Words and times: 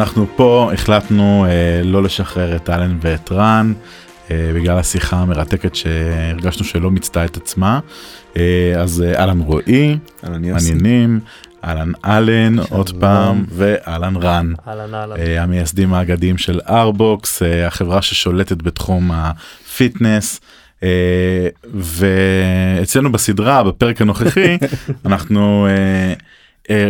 אנחנו 0.00 0.26
פה 0.36 0.70
החלטנו 0.72 1.46
אה, 1.48 1.82
לא 1.84 2.02
לשחרר 2.02 2.56
את 2.56 2.70
אלן 2.70 2.98
ואת 3.00 3.32
רן 3.32 3.72
אה, 4.30 4.50
בגלל 4.54 4.78
השיחה 4.78 5.16
המרתקת 5.16 5.74
שהרגשנו 5.74 6.64
שלא 6.64 6.90
מיצתה 6.90 7.24
את 7.24 7.36
עצמה. 7.36 7.80
אה, 8.36 8.74
אז 8.76 9.02
אה, 9.02 9.20
אהלן 9.20 9.40
רועי, 9.40 9.98
מה 10.22 10.42
עניינים, 10.42 11.20
אהלן 11.64 11.92
אלן 12.04 12.58
עוד 12.58 12.90
פעם 13.00 13.44
ואהלן 13.48 14.16
רן, 14.16 14.52
אהלן 14.68 14.94
אהלן. 14.94 15.16
אה, 15.16 15.42
המייסדים 15.42 15.94
האגדיים 15.94 16.38
של 16.38 16.60
ארבוקס, 16.68 17.42
אה, 17.42 17.66
החברה 17.66 18.02
ששולטת 18.02 18.62
בתחום 18.62 19.10
הפיטנס. 19.14 20.40
אה, 20.82 21.48
ואצלנו 21.74 23.12
בסדרה 23.12 23.62
בפרק 23.62 24.00
הנוכחי 24.00 24.58
אנחנו 25.06 25.66
אה, 25.66 26.14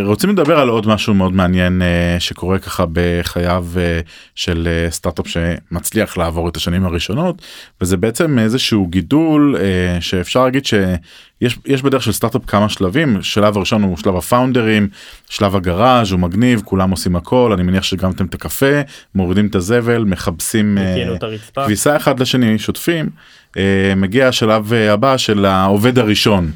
רוצים 0.04 0.30
לדבר 0.30 0.58
על 0.58 0.68
עוד 0.68 0.86
משהו 0.86 1.14
מאוד 1.14 1.32
מעניין 1.32 1.82
אה, 1.82 2.16
שקורה 2.18 2.58
ככה 2.58 2.84
בחייו 2.92 3.66
אה, 3.76 4.00
של 4.34 4.68
אה, 4.70 4.90
סטארט-אפ 4.90 5.26
שמצליח 5.28 6.16
לעבור 6.16 6.48
את 6.48 6.56
השנים 6.56 6.86
הראשונות 6.86 7.42
וזה 7.80 7.96
בעצם 7.96 8.38
איזשהו 8.38 8.86
גידול 8.86 9.56
אה, 9.60 10.00
שאפשר 10.00 10.44
להגיד 10.44 10.66
שיש 10.66 11.58
יש 11.66 11.82
בדרך 11.82 12.02
של 12.02 12.12
סטארט-אפ 12.12 12.44
כמה 12.46 12.68
שלבים. 12.68 13.22
שלב 13.22 13.56
הראשון 13.56 13.82
הוא 13.82 13.96
שלב 13.96 14.16
הפאונדרים 14.16 14.88
שלב 15.30 15.56
הגראז' 15.56 16.12
הוא 16.12 16.20
מגניב 16.20 16.62
כולם 16.64 16.90
עושים 16.90 17.16
הכל 17.16 17.52
אני 17.52 17.62
מניח 17.62 17.82
שגם 17.82 18.10
אתם 18.10 18.26
את 18.26 18.34
הקפה 18.34 18.80
מורידים 19.14 19.46
את 19.46 19.54
הזבל 19.54 20.04
מכבסים 20.04 20.78
אה. 20.78 21.64
כביסה 21.64 21.96
אחד 21.96 22.20
לשני 22.20 22.58
שוטפים. 22.58 23.10
אה, 23.56 23.92
מגיע 23.96 24.28
השלב 24.28 24.72
אה, 24.72 24.92
הבא 24.92 25.16
של 25.16 25.44
העובד 25.44 25.98
הראשון 25.98 26.50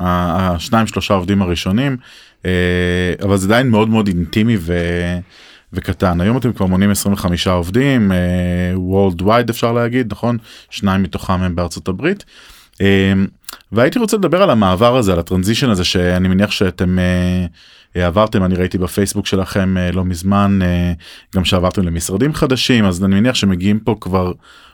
השניים 0.00 0.86
שלושה 0.86 1.14
עובדים 1.14 1.42
הראשונים. 1.42 1.92
אה, 1.92 1.96
אבל 3.22 3.36
זה 3.36 3.46
עדיין 3.46 3.68
מאוד 3.68 3.88
מאוד 3.88 4.08
אינטימי 4.08 4.56
ו... 4.60 4.74
וקטן. 5.72 6.20
היום 6.20 6.36
אתם 6.36 6.52
כבר 6.52 6.66
מונים 6.66 6.90
25 6.90 7.46
עובדים 7.46 8.12
וולד 8.74 9.22
ווייד 9.22 9.50
אפשר 9.50 9.72
להגיד 9.72 10.12
נכון? 10.12 10.38
שניים 10.70 11.02
מתוכם 11.02 11.32
הם 11.42 11.56
בארצות 11.56 11.88
הברית. 11.88 12.24
אה, 12.80 13.12
והייתי 13.72 13.98
רוצה 13.98 14.16
לדבר 14.16 14.42
על 14.42 14.50
המעבר 14.50 14.96
הזה 14.96 15.12
על 15.12 15.18
הטרנזישן 15.18 15.70
הזה 15.70 15.84
שאני 15.84 16.28
מניח 16.28 16.50
שאתם 16.50 16.98
אה, 16.98 17.46
אה, 17.96 18.06
עברתם. 18.06 18.44
אני 18.44 18.54
ראיתי 18.54 18.78
בפייסבוק 18.78 19.26
שלכם 19.26 19.76
אה, 19.78 19.92
לא 19.92 20.04
מזמן 20.04 20.58
אה, 20.62 20.92
גם 21.36 21.44
שעברתם 21.44 21.82
למשרדים 21.82 22.34
חדשים 22.34 22.84
אז 22.84 23.04
אני 23.04 23.20
מניח 23.20 23.34
שמגיעים 23.34 23.80
פה 23.80 23.96
כבר 24.00 24.32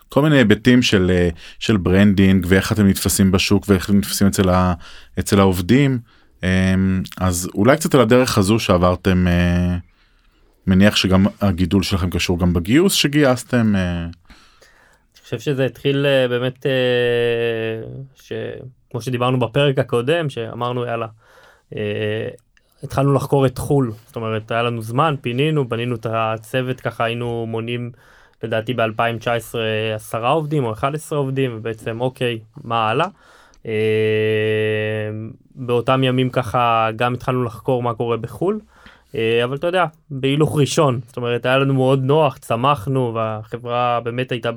כל 0.09 0.23
מיני 0.23 0.37
היבטים 0.37 0.83
של 0.83 1.11
אה, 1.11 1.29
של 1.59 1.77
branding 1.77 2.47
ואיך 2.49 2.73
אתם 2.73 2.87
נתפסים 2.87 3.33
בשוק 3.33 3.65
ואיך 3.69 3.85
אתם 3.85 3.99
נתפסים 3.99 4.27
אצל, 4.27 4.49
ה, 4.49 4.75
אצל 5.19 5.41
העובדים. 5.41 5.93
אה, 5.93 6.16
אז 7.21 7.49
אולי 7.55 7.77
קצת 7.77 7.95
על 7.95 8.01
הדרך 8.01 8.39
הזו 8.39 8.59
שעברתם 8.59 9.27
אה, 9.29 9.77
מניח 10.67 10.97
שגם 10.97 11.27
הגידול 11.41 11.83
שלכם 11.83 12.11
קשור 12.11 12.39
גם 12.39 12.53
בגיוס 12.53 12.93
שגייסתם. 12.95 13.77
אה, 13.77 14.03
אני 14.03 15.23
חושב 15.23 15.39
שזה 15.39 15.65
התחיל 15.65 16.07
אה, 16.07 16.29
באמת 16.29 16.67
שכמו 18.15 19.01
שדיברנו 19.01 19.39
בפרק 19.39 19.79
הקודם 19.79 20.31
שאמרנו 20.31 20.85
יאללה. 20.85 21.07
התחלנו 22.83 23.15
לחקור 23.15 23.47
את 23.47 23.59
חו"ל 23.59 23.93
זאת 24.07 24.17
אומרת 24.17 24.51
היה 24.51 24.63
לנו 24.63 24.83
זמן 24.83 25.15
פינינו 25.21 25.69
בנינו 25.69 25.95
את 25.95 26.07
הצוות 26.11 26.81
ככה 26.81 27.05
היינו 27.05 27.47
מונים 27.49 27.91
לדעתי 28.43 28.75
ב2019 28.75 29.57
עשרה 29.95 30.29
עובדים 30.29 30.65
או 30.65 30.73
11 30.73 31.19
עובדים 31.19 31.51
ובעצם 31.57 32.01
אוקיי 32.01 32.41
מה 32.65 32.89
הלאה. 32.91 33.07
אה, 33.67 33.73
באותם 35.55 36.05
ימים 36.05 36.31
ככה 36.31 36.89
גם 36.97 37.15
התחלנו 37.15 37.45
לחקור 37.45 37.83
מה 37.83 37.95
קורה 37.95 38.17
בחו"ל. 38.17 38.61
אה, 39.15 39.45
אבל 39.45 39.57
אתה 39.57 39.67
יודע 39.67 39.85
בהילוך 40.11 40.59
ראשון 40.59 41.01
זאת 41.07 41.17
אומרת 41.17 41.47
היה 41.47 41.59
לנו 41.59 41.75
מאוד 41.75 42.05
נוח 42.05 42.37
צמחנו 42.37 43.15
והחברה 43.15 44.01
באמת 44.01 44.33
הייתה 44.33 44.51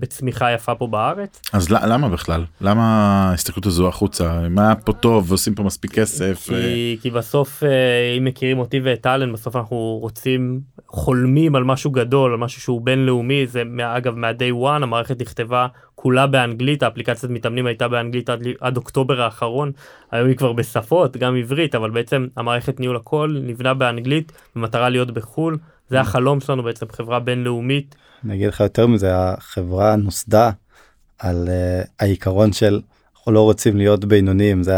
בצמיחה 0.00 0.52
יפה 0.52 0.74
פה 0.74 0.86
בארץ. 0.86 1.40
אז 1.52 1.70
למה 1.70 2.08
בכלל 2.08 2.44
למה 2.60 2.84
ההסתכלות 3.30 3.66
הזו 3.66 3.88
החוצה 3.88 4.48
מה 4.50 4.74
פה 4.74 4.92
טוב 4.92 5.24
ועושים 5.28 5.54
פה 5.54 5.62
מספיק 5.62 5.94
כסף. 5.94 6.48
אה, 6.52 6.60
כי, 6.60 6.96
כי 7.02 7.10
בסוף 7.10 7.62
אה, 7.62 8.14
אם 8.18 8.24
מכירים 8.24 8.58
אותי 8.58 8.80
ואת 8.84 9.06
אלן 9.06 9.32
בסוף 9.32 9.56
אנחנו 9.56 9.98
רוצים 10.02 10.60
חולמים 10.88 11.54
על 11.54 11.64
משהו 11.64 11.90
גדול 11.90 12.32
על 12.32 12.38
משהו 12.38 12.60
שהוא 12.60 12.80
בינלאומי 12.80 13.46
זה 13.46 13.62
אגב 13.82 14.16
מה-day 14.16 14.64
one 14.64 14.82
המערכת 14.82 15.20
נכתבה 15.20 15.66
כולה 15.94 16.26
באנגלית 16.26 16.82
האפליקציית 16.82 17.32
מתאמנים 17.32 17.66
הייתה 17.66 17.88
באנגלית 17.88 18.30
עד, 18.30 18.42
עד 18.60 18.76
אוקטובר 18.76 19.20
האחרון 19.20 19.72
היום 20.10 20.28
היא 20.28 20.36
כבר 20.36 20.52
בשפות 20.52 21.16
גם 21.16 21.36
עברית 21.36 21.74
אבל 21.74 21.90
בעצם 21.90 22.26
המערכת 22.36 22.80
ניהול 22.80 22.96
הכל 22.96 23.36
נבנה 23.42 23.74
באנגלית 23.74 24.32
במטרה 24.56 24.88
להיות 24.88 25.10
בחו"ל 25.10 25.58
זה 25.88 26.00
החלום 26.00 26.40
שלנו 26.40 26.62
בעצם 26.62 26.86
חברה 26.92 27.20
בינלאומית 27.20 27.94
אני 28.24 28.34
אגיד 28.34 28.48
לך 28.48 28.60
יותר 28.60 28.86
מזה 28.86 29.10
החברה 29.16 29.96
נוסדה 29.96 30.50
על 31.18 31.48
uh, 31.48 31.88
העיקרון 32.00 32.52
של 32.52 32.80
אנחנו 33.16 33.32
לא 33.32 33.40
רוצים 33.40 33.76
להיות 33.76 34.04
בינוניים 34.04 34.62
זה 34.62 34.74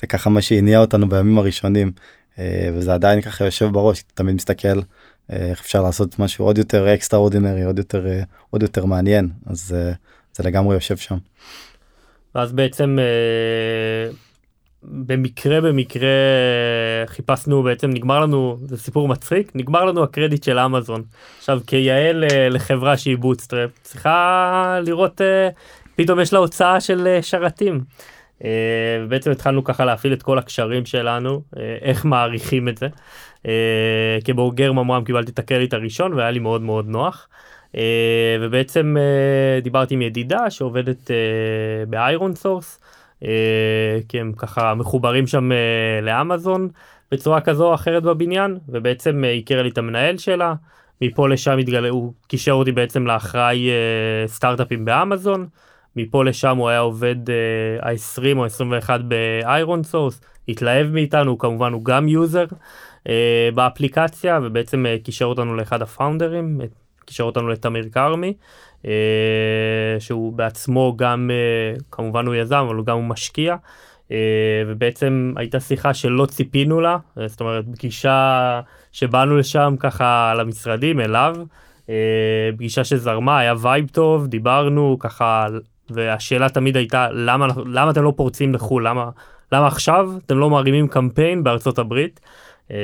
זה 0.00 0.06
ככה 0.06 0.30
מה 0.30 0.42
שהניע 0.42 0.78
אותנו 0.78 1.08
בימים 1.08 1.38
הראשונים 1.38 1.92
uh, 2.34 2.38
וזה 2.74 2.94
עדיין 2.94 3.20
ככה 3.20 3.44
יושב 3.44 3.66
בראש 3.66 4.02
אתה 4.02 4.12
תמיד 4.14 4.34
מסתכל 4.34 4.78
uh, 4.78 4.82
איך 5.28 5.60
אפשר 5.60 5.82
לעשות 5.82 6.18
משהו 6.18 6.44
עוד 6.44 6.58
יותר 6.58 6.94
extraordinary 6.94 7.62
עוד 7.62 7.78
יותר 7.78 8.04
uh, 8.06 8.24
עוד 8.50 8.62
יותר 8.62 8.84
מעניין 8.84 9.28
אז 9.46 9.74
uh, 9.74 9.96
זה 10.36 10.42
לגמרי 10.42 10.74
יושב 10.74 10.96
שם. 10.96 11.16
ואז 12.34 12.52
בעצם 12.52 12.98
אה, 12.98 14.12
במקרה 14.84 15.60
במקרה 15.60 16.08
חיפשנו 17.06 17.62
בעצם 17.62 17.90
נגמר 17.90 18.20
לנו 18.20 18.56
זה 18.60 18.76
סיפור 18.76 19.08
מצחיק 19.08 19.52
נגמר 19.54 19.84
לנו 19.84 20.02
הקרדיט 20.02 20.44
של 20.44 20.58
אמזון 20.58 21.02
עכשיו 21.38 21.60
כאילו 21.66 22.24
אה, 22.24 22.48
לחברה 22.48 22.96
שהיא 22.96 23.16
bootstrap 23.16 23.70
צריכה 23.82 24.78
לראות 24.86 25.20
אה, 25.20 25.48
פתאום 25.96 26.20
יש 26.20 26.32
לה 26.32 26.38
הוצאה 26.38 26.80
של 26.80 27.06
אה, 27.06 27.22
שרתים. 27.22 27.80
ובעצם 29.04 29.30
התחלנו 29.30 29.64
ככה 29.64 29.84
להפעיל 29.84 30.12
את 30.12 30.22
כל 30.22 30.38
הקשרים 30.38 30.86
שלנו 30.86 31.42
איך 31.82 32.04
מאריכים 32.04 32.68
את 32.68 32.78
זה. 32.78 32.88
כבוגר 34.24 34.72
ממר"ם 34.72 35.04
קיבלתי 35.04 35.32
את 35.32 35.38
הקרדיט 35.38 35.74
הראשון 35.74 36.12
והיה 36.12 36.30
לי 36.30 36.38
מאוד 36.38 36.62
מאוד 36.62 36.88
נוח. 36.88 37.28
ובעצם 38.40 38.96
דיברתי 39.62 39.94
עם 39.94 40.02
ידידה 40.02 40.50
שעובדת 40.50 41.10
באיירון 41.88 42.34
סורס 42.34 42.80
כי 44.08 44.20
הם 44.20 44.32
ככה 44.36 44.74
מחוברים 44.74 45.26
שם 45.26 45.52
אה, 45.52 46.00
לאמזון 46.02 46.68
בצורה 47.12 47.40
כזו 47.40 47.68
או 47.68 47.74
אחרת 47.74 48.02
בבניין 48.02 48.58
ובעצם 48.68 49.24
אה, 49.24 49.32
הכירה 49.32 49.62
לי 49.62 49.68
את 49.68 49.78
המנהל 49.78 50.18
שלה. 50.18 50.54
מפה 51.00 51.28
לשם 51.28 51.58
התגלה 51.58 51.88
הוא 51.88 52.12
קישר 52.26 52.52
אותי 52.52 52.72
בעצם 52.72 53.06
לאחראי 53.06 53.70
אה, 53.70 54.28
סטארט-אפים 54.28 54.84
באמזון. 54.84 55.46
מפה 55.96 56.24
לשם 56.24 56.56
הוא 56.56 56.68
היה 56.68 56.78
עובד 56.78 57.30
אה, 57.30 57.88
ה-20 57.88 58.36
או 58.36 58.44
21 58.44 59.00
באיירון 59.00 59.82
סורס 59.82 60.20
התלהב 60.48 60.86
מאיתנו 60.86 61.38
כמובן 61.38 61.72
הוא 61.72 61.84
גם 61.84 62.08
user 62.08 62.44
אה, 63.08 63.48
באפליקציה 63.54 64.40
ובעצם 64.42 64.86
אה, 64.86 64.96
קישר 65.04 65.24
אותנו 65.24 65.56
לאחד 65.56 65.82
הפאונדרים 65.82 66.60
את 66.64 66.70
קישר 67.12 67.24
אותנו 67.24 67.48
לתמיר 67.48 67.88
כרמי 67.92 68.34
אה, 68.86 69.96
שהוא 69.98 70.32
בעצמו 70.32 70.94
גם 70.96 71.30
אה, 71.30 71.80
כמובן 71.90 72.26
הוא 72.26 72.34
יזם 72.34 72.56
אבל 72.56 72.74
הוא 72.74 72.86
גם 72.86 73.08
משקיע 73.08 73.56
אה, 74.12 74.16
ובעצם 74.66 75.32
הייתה 75.36 75.60
שיחה 75.60 75.94
שלא 75.94 76.26
ציפינו 76.26 76.80
לה 76.80 76.96
אה, 77.18 77.28
זאת 77.28 77.40
אומרת 77.40 77.64
פגישה 77.74 78.60
שבאנו 78.92 79.36
לשם 79.36 79.74
ככה 79.78 80.34
למשרדים 80.38 81.00
אליו 81.00 81.36
אה, 81.88 82.50
פגישה 82.56 82.84
שזרמה 82.84 83.38
היה 83.38 83.54
vibe 83.60 83.88
טוב 83.88 84.26
דיברנו 84.26 84.96
ככה 85.00 85.46
והשאלה 85.90 86.48
תמיד 86.48 86.76
הייתה 86.76 87.08
למה 87.12 87.46
למה 87.66 87.90
אתם 87.90 88.02
לא 88.02 88.12
פורצים 88.16 88.54
לחו"ל 88.54 88.88
למה 88.88 89.10
למה 89.52 89.66
עכשיו 89.66 90.10
אתם 90.26 90.38
לא 90.38 90.50
מרימים 90.50 90.88
קמפיין 90.88 91.44
בארצות 91.44 91.78
הברית. 91.78 92.20
אה, 92.70 92.76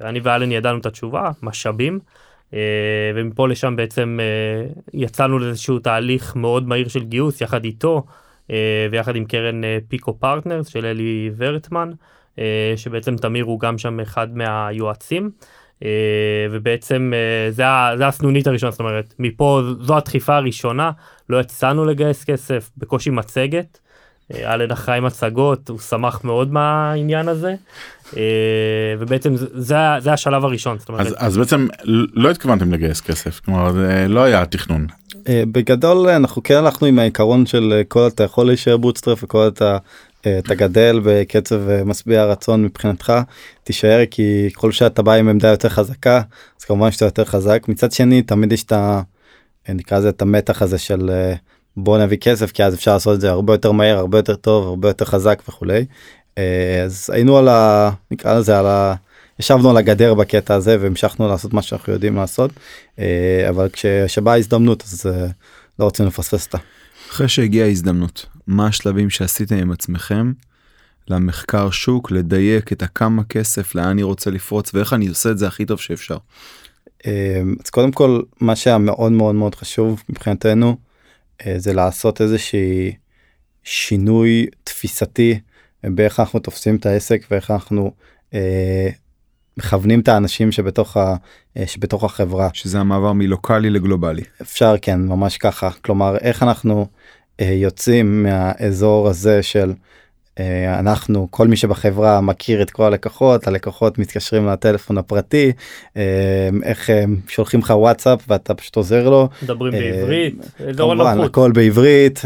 אני 0.00 0.20
ואלן 0.22 0.52
ידענו 0.52 0.78
את 0.78 0.86
התשובה 0.86 1.30
משאבים. 1.42 1.98
אה, 2.54 2.58
ומפה 3.14 3.48
לשם 3.48 3.76
בעצם 3.76 4.18
אה, 4.20 4.66
יצאנו 4.94 5.38
לאיזשהו 5.38 5.78
תהליך 5.78 6.36
מאוד 6.36 6.68
מהיר 6.68 6.88
של 6.88 7.04
גיוס 7.04 7.40
יחד 7.40 7.64
איתו 7.64 8.04
אה, 8.50 8.86
ויחד 8.90 9.16
עם 9.16 9.24
קרן 9.24 9.60
פיקו 9.88 10.18
פרטנרס 10.18 10.66
של 10.68 10.86
אלי 10.86 11.30
ורטמן 11.36 11.90
שבעצם 12.76 13.16
תמיר 13.16 13.44
הוא 13.44 13.60
גם 13.60 13.78
שם 13.78 14.00
אחד 14.00 14.36
מהיועצים 14.36 15.30
ובעצם 16.50 17.12
זה, 17.50 17.64
זה 17.96 18.06
הסנונית 18.06 18.46
הראשונה 18.46 18.70
זאת 18.70 18.80
אומרת 18.80 19.14
מפה 19.18 19.60
זו 19.80 19.96
הדחיפה 19.96 20.36
הראשונה 20.36 20.90
לא 21.28 21.40
יצאנו 21.40 21.84
לגייס 21.84 22.24
כסף 22.24 22.70
בקושי 22.76 23.10
מצגת. 23.10 23.78
אה, 24.34 24.54
אלן 24.54 24.70
אחראי 24.70 25.00
מצגות 25.00 25.68
הוא 25.68 25.78
שמח 25.78 26.24
מאוד 26.24 26.52
מהעניין 26.52 27.28
הזה 27.28 27.54
אה, 28.16 28.22
ובעצם 28.98 29.36
זה, 29.36 29.76
זה, 29.98 30.12
השלב 30.12 30.44
הראשון 30.44 30.78
זאת 30.78 30.88
אומרת 30.88 31.06
אז, 31.06 31.14
אז 31.18 31.36
בעצם 31.36 31.68
לא 32.14 32.30
התכוונתם 32.30 32.72
לגייס 32.72 33.00
כסף 33.00 33.40
כלומר 33.40 33.72
זה 33.72 34.06
לא 34.08 34.20
היה 34.20 34.46
תכנון. 34.46 34.86
אה, 35.28 35.42
בגדול 35.52 36.08
אנחנו 36.08 36.42
כן 36.42 36.54
הלכנו 36.54 36.86
עם 36.86 36.98
העיקרון 36.98 37.46
של 37.46 37.82
כל 37.88 38.06
אתה 38.06 38.24
יכול 38.24 38.46
להישאר 38.46 38.76
bootstrap 38.76 39.24
וכל 39.24 39.48
אתה 39.48 39.78
אתה 40.38 40.54
גדל 40.54 41.00
בקצב 41.04 41.82
משביע 41.84 42.24
רצון 42.24 42.64
מבחינתך 42.64 43.12
תישאר 43.64 44.04
כי 44.10 44.48
כל 44.54 44.72
שאתה 44.72 45.02
בא 45.02 45.12
עם 45.12 45.28
עמדה 45.28 45.48
יותר 45.48 45.68
חזקה 45.68 46.22
אז 46.60 46.64
כמובן 46.64 46.90
שאתה 46.90 47.04
יותר 47.04 47.24
חזק 47.24 47.64
מצד 47.68 47.92
שני 47.92 48.22
תמיד 48.22 48.52
יש 48.52 48.62
את 48.62 48.72
ה... 48.72 49.00
נקרא 49.68 49.98
לזה 49.98 50.08
את 50.08 50.22
המתח 50.22 50.62
הזה 50.62 50.78
של 50.78 51.10
בוא 51.76 51.98
נביא 51.98 52.16
כסף 52.16 52.52
כי 52.52 52.64
אז 52.64 52.74
אפשר 52.74 52.92
לעשות 52.92 53.14
את 53.14 53.20
זה 53.20 53.30
הרבה 53.30 53.54
יותר 53.54 53.72
מהר 53.72 53.98
הרבה 53.98 54.18
יותר 54.18 54.34
טוב 54.34 54.66
הרבה 54.66 54.88
יותר 54.88 55.04
חזק 55.04 55.42
וכולי 55.48 55.86
אז 56.84 57.10
היינו 57.12 57.38
על 57.38 57.48
ה... 57.48 57.90
נקרא 58.10 58.38
לזה 58.38 58.58
על 58.58 58.66
ה... 58.66 58.94
ישבנו 59.40 59.70
על 59.70 59.76
הגדר 59.76 60.14
בקטע 60.14 60.54
הזה 60.54 60.76
והמשכנו 60.80 61.28
לעשות 61.28 61.52
מה 61.52 61.62
שאנחנו 61.62 61.92
יודעים 61.92 62.16
לעשות 62.16 62.50
אבל 63.48 63.68
כשבאה 63.72 64.34
ההזדמנות 64.34 64.82
אז 64.82 65.06
לא 65.78 65.86
רצינו 65.86 66.08
לפספס 66.08 66.46
אותה. 66.46 66.58
אחרי 67.10 67.28
שהגיעה 67.28 67.66
ההזדמנות 67.66 68.26
מה 68.46 68.66
השלבים 68.66 69.10
שעשיתם 69.10 69.56
עם 69.56 69.72
עצמכם 69.72 70.32
למחקר 71.08 71.70
שוק 71.70 72.10
לדייק 72.10 72.72
את 72.72 72.82
הכמה 72.82 73.24
כסף 73.24 73.74
לאן 73.74 73.88
אני 73.88 74.02
רוצה 74.02 74.30
לפרוץ 74.30 74.74
ואיך 74.74 74.92
אני 74.92 75.08
עושה 75.08 75.30
את 75.30 75.38
זה 75.38 75.46
הכי 75.46 75.64
טוב 75.64 75.80
שאפשר. 75.80 76.16
אז 77.04 77.70
קודם 77.70 77.92
כל 77.92 78.22
מה 78.40 78.56
שהיה 78.56 78.78
מאוד 78.78 79.12
מאוד 79.12 79.34
מאוד 79.34 79.54
חשוב 79.54 80.02
מבחינתנו 80.08 80.66
אה, 80.66 80.85
זה 81.56 81.72
לעשות 81.72 82.20
איזושהי 82.20 82.92
שינוי 83.62 84.46
תפיסתי 84.64 85.40
באיך 85.84 86.20
אנחנו 86.20 86.38
תופסים 86.38 86.76
את 86.76 86.86
העסק 86.86 87.26
ואיך 87.30 87.50
אנחנו 87.50 87.92
אה, 88.34 88.88
מכוונים 89.56 90.00
את 90.00 90.08
האנשים 90.08 90.52
שבתוך, 90.52 90.96
ה, 90.96 91.16
אה, 91.56 91.66
שבתוך 91.66 92.04
החברה. 92.04 92.48
שזה 92.52 92.80
המעבר 92.80 93.12
מלוקאלי 93.12 93.70
לגלובלי. 93.70 94.22
אפשר 94.42 94.74
כן 94.82 95.00
ממש 95.00 95.38
ככה 95.38 95.70
כלומר 95.70 96.16
איך 96.16 96.42
אנחנו 96.42 96.86
אה, 97.40 97.46
יוצאים 97.46 98.22
מהאזור 98.22 99.08
הזה 99.08 99.42
של 99.42 99.68
אה, 99.68 99.74
אנחנו 100.78 101.28
כל 101.30 101.48
מי 101.48 101.56
שבחברה 101.56 102.20
מכיר 102.20 102.62
את 102.62 102.70
כל 102.70 102.84
הלקוחות 102.84 103.46
הלקוחות 103.46 103.98
מתקשרים 103.98 104.46
לטלפון 104.46 104.98
הפרטי 104.98 105.52
אה, 105.96 106.48
איך 106.62 106.90
הם 106.90 107.16
שולחים 107.28 107.60
לך 107.60 107.70
וואטסאפ 107.70 108.20
ואתה 108.28 108.54
פשוט 108.54 108.76
עוזר 108.76 109.08
לו. 109.08 109.28
מדברים 109.42 109.72
בעברית. 109.72 110.34
כמובן 110.76 111.20
הכל 111.20 111.52
בעברית 111.52 112.22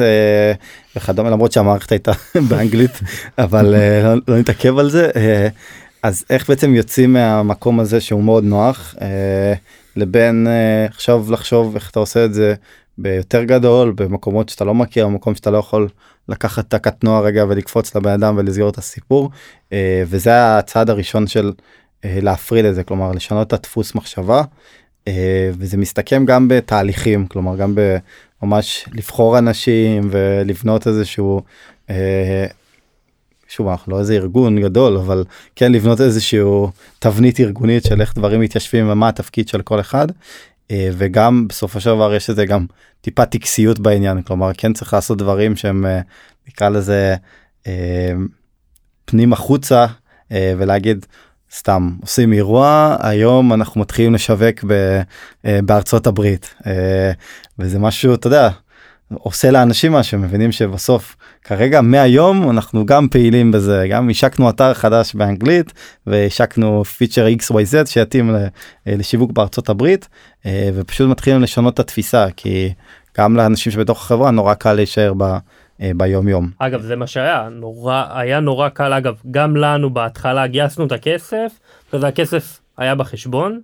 וכדומה 0.97 1.31
למרות 1.31 1.53
שהמערכת 1.53 1.93
הייתה 1.93 2.12
באנגלית 2.49 3.01
אבל 3.39 3.75
לא, 4.05 4.15
לא 4.29 4.39
נתעכב 4.39 4.79
על 4.79 4.91
זה 4.91 5.11
אז 6.03 6.25
איך 6.31 6.49
בעצם 6.49 6.75
יוצאים 6.75 7.13
מהמקום 7.13 7.81
הזה 7.81 8.01
שהוא 8.01 8.23
מאוד 8.25 8.45
נוח 8.45 8.95
לבין 9.97 10.47
עכשיו 10.89 11.25
לחשוב 11.31 11.75
איך 11.75 11.91
אתה 11.91 11.99
עושה 11.99 12.25
את 12.25 12.35
זה 12.35 12.55
ביותר 13.02 13.44
גדול 13.44 13.93
במקומות 13.97 14.49
שאתה 14.49 14.64
לא 14.64 14.75
מכיר 14.75 15.06
במקום 15.06 15.35
שאתה 15.35 15.50
לא 15.50 15.58
יכול 15.58 15.88
לקחת 16.29 16.69
את 16.69 16.75
הקטנוע 16.75 17.20
רגע 17.20 17.44
ולקפוץ 17.49 17.94
לבן 17.94 18.11
אדם 18.11 18.35
ולסגור 18.38 18.69
את 18.69 18.79
הסיפור 18.79 19.31
אה, 19.73 20.02
וזה 20.06 20.58
הצעד 20.58 20.91
הראשון 20.91 21.26
של 21.26 21.52
אה, 22.05 22.19
להפריד 22.23 22.64
את 22.64 22.75
זה 22.75 22.85
כלומר 22.85 23.12
לשנות 23.12 23.47
את 23.47 23.52
הדפוס 23.52 23.94
מחשבה 23.94 24.43
אה, 25.08 25.50
וזה 25.58 25.76
מסתכם 25.76 26.25
גם 26.25 26.49
בתהליכים 26.49 27.26
כלומר 27.26 27.56
גם 27.56 27.75
בממש 28.43 28.85
לבחור 28.93 29.38
אנשים 29.38 30.08
ולבנות 30.11 30.87
איזשהו 30.87 31.43
שוב 33.49 33.69
אנחנו 33.69 33.93
לא 33.93 33.99
איזה 33.99 34.14
ארגון 34.14 34.61
גדול 34.61 34.96
אבל 34.96 35.25
כן 35.56 35.73
לבנות 35.73 36.00
איזשהו 36.00 36.70
תבנית 36.99 37.41
ארגונית 37.41 37.85
של 37.85 38.00
איך 38.00 38.14
דברים 38.14 38.41
מתיישבים 38.41 38.91
ומה 38.91 39.08
התפקיד 39.08 39.49
של 39.49 39.62
כל 39.62 39.81
אחד 39.81 40.08
וגם 40.72 41.49
בסופו 41.49 41.81
של 41.81 41.90
דבר 41.90 42.14
יש 42.14 42.31
איזה 42.31 42.46
גם 42.46 42.67
טיפה 43.00 43.26
טקסיות 43.26 43.78
בעניין 43.78 44.22
כלומר 44.22 44.50
כן 44.58 44.72
צריך 44.72 44.94
לעשות 44.94 45.19
דברים 45.19 45.56
שהם 45.56 45.87
אה, 45.87 46.00
נקרא 46.49 46.69
לזה 46.69 47.17
אה, 47.67 48.12
פנים 49.05 49.32
החוצה 49.32 49.87
ולהגיד 50.58 51.06
סתם 51.55 51.90
עושים 52.00 52.32
אירוע 52.32 52.96
היום 53.00 53.52
אנחנו 53.52 53.81
מתחילים 53.81 54.14
לשווק 54.14 54.64
בארצות 55.44 56.06
הברית. 56.06 56.55
וזה 57.58 57.78
משהו 57.78 58.14
אתה 58.14 58.26
יודע 58.26 58.50
עושה 59.15 59.51
לאנשים 59.51 59.93
מה 59.93 60.03
שמבינים 60.03 60.53
שבסוף 60.53 61.17
כרגע 61.45 61.81
מהיום 61.81 62.51
אנחנו 62.51 62.87
גם 62.87 63.09
פעילים 63.09 63.53
בזה 63.53 63.87
גם 63.91 64.11
השקנו 64.11 64.51
אתר 64.51 64.75
חדש 64.75 65.15
באנגלית 65.15 65.73
והשקנו 66.07 66.85
פיצ'ר 66.85 67.27
xyz 67.27 67.87
שיתאים 67.87 68.37
לשיווק 68.87 69.33
בארצות 69.33 69.69
הברית 69.69 70.09
אה, 70.47 70.71
ופשוט 70.75 71.11
מתחילים 71.11 71.43
לשנות 71.43 71.75
את 71.75 71.79
התפיסה 71.79 72.27
כי 72.37 72.73
גם 73.19 73.37
לאנשים 73.37 73.73
שבתוך 73.73 74.01
החברה 74.01 74.31
נורא 74.31 74.55
קל 74.55 74.73
להישאר 74.73 75.13
ב... 75.17 75.23
אה, 75.83 75.91
ביום 75.97 76.29
יום. 76.29 76.51
אגב 76.59 76.81
זה 76.81 76.97
מה 76.97 77.06
שהיה 77.06 77.49
נורא 77.53 78.05
היה 78.11 78.41
נורא 78.41 78.69
קל 78.69 78.93
אגב 78.93 79.15
גם 79.31 79.56
לנו 79.56 79.91
בהתחלה 79.91 80.47
גייסנו 80.47 80.87
את 80.87 80.93
הכסף 80.93 81.53
וזה 81.93 82.09
הכסף 82.09 82.61
היה 82.79 82.95
בחשבון 82.95 83.61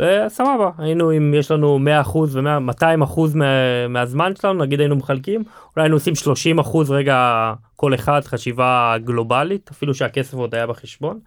וסבבה 0.00 0.70
היינו 0.78 1.16
אם 1.16 1.34
יש 1.34 1.50
לנו 1.50 1.78
100% 2.04 2.16
ו-200% 2.16 3.20
מה, 3.34 3.44
מהזמן 3.88 4.32
שלנו 4.40 4.64
נגיד 4.64 4.80
היינו 4.80 4.96
מחלקים 4.96 5.42
אולי 5.76 5.84
היינו 5.84 5.96
עושים 5.96 6.14
30% 6.62 6.76
רגע 6.90 7.52
כל 7.76 7.94
אחד 7.94 8.20
חשיבה 8.24 8.94
גלובלית 9.04 9.70
אפילו 9.72 9.94
שהכסף 9.94 10.34
עוד 10.34 10.54
היה 10.54 10.66
בחשבון. 10.66 11.18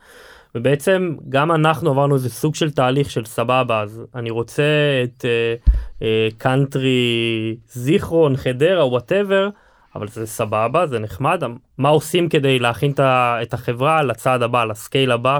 ובעצם 0.56 1.16
גם 1.30 1.52
אנחנו 1.52 1.90
עברנו 1.90 2.16
איזה 2.16 2.30
סוג 2.30 2.56
של 2.56 2.72
תהליך 2.72 3.12
של 3.12 3.26
סבבה 3.26 3.82
אז 3.82 4.02
אני 4.16 4.30
רוצה 4.30 4.64
את 5.04 5.26
country 6.38 7.56
uh, 7.56 7.70
uh, 7.70 7.72
זיכרון 7.74 8.38
חדרה 8.38 8.88
whatever 8.88 9.50
אבל 9.96 10.08
זה 10.08 10.26
סבבה 10.26 10.88
זה 10.88 11.00
נחמד 11.00 11.44
מה 11.78 11.90
עושים 11.90 12.30
כדי 12.30 12.60
להכין 12.60 12.94
את 13.42 13.54
החברה 13.54 14.04
לצעד 14.04 14.42
הבא 14.42 14.66
ל 14.66 14.74
scale 14.74 15.12
הבא 15.12 15.34
אה, 15.34 15.40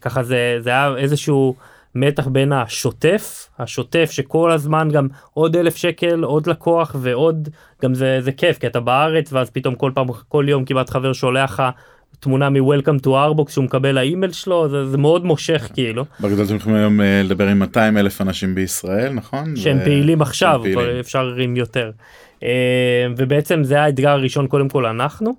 ככה 0.00 0.22
זה 0.22 0.56
זה 0.60 0.70
היה 0.70 0.94
איזשהו 0.96 1.54
מתח 1.94 2.26
בין 2.26 2.52
השוטף 2.52 3.48
השוטף 3.58 4.10
שכל 4.10 4.50
הזמן 4.50 4.88
גם 4.92 5.08
עוד 5.34 5.56
אלף 5.56 5.76
שקל 5.76 6.22
עוד 6.22 6.46
לקוח 6.46 6.96
ועוד 7.00 7.48
גם 7.82 7.94
זה 7.94 8.18
זה 8.20 8.32
כיף 8.32 8.58
כי 8.58 8.66
אתה 8.66 8.80
בארץ 8.80 9.32
ואז 9.32 9.50
פתאום 9.50 9.74
כל 9.74 9.90
פעם 9.94 10.06
כל 10.28 10.44
יום 10.48 10.64
כמעט 10.64 10.90
חבר 10.90 11.12
שולח 11.12 11.60
לך 11.60 11.62
תמונה 12.20 12.50
מ-Welcome 12.50 13.00
to 13.06 13.06
Arbox 13.06 13.50
שהוא 13.50 13.64
מקבל 13.64 13.94
לאימייל 13.94 14.32
שלו 14.32 14.68
זה, 14.68 14.86
זה 14.86 14.98
מאוד 14.98 15.24
מושך 15.24 15.68
כאילו. 15.74 16.04
בגדול 16.20 16.46
אתם 16.46 16.56
יכולים 16.56 16.78
היום 16.78 17.00
אה, 17.00 17.22
לדבר 17.24 17.48
עם 17.48 17.58
200 17.58 17.98
אלף 17.98 18.20
אנשים 18.20 18.54
בישראל 18.54 19.12
נכון? 19.12 19.56
שהם 19.56 19.78
ו... 19.80 19.84
פעילים 19.84 20.22
עכשיו 20.22 20.60
פעילים. 20.62 20.98
אפשר 21.00 21.34
עם 21.38 21.56
יותר. 21.56 21.90
אה, 22.42 23.06
ובעצם 23.16 23.64
זה 23.64 23.82
האתגר 23.82 24.10
הראשון 24.10 24.46
קודם 24.46 24.68
כל 24.68 24.86
אנחנו 24.86 25.30
אה, 25.30 25.34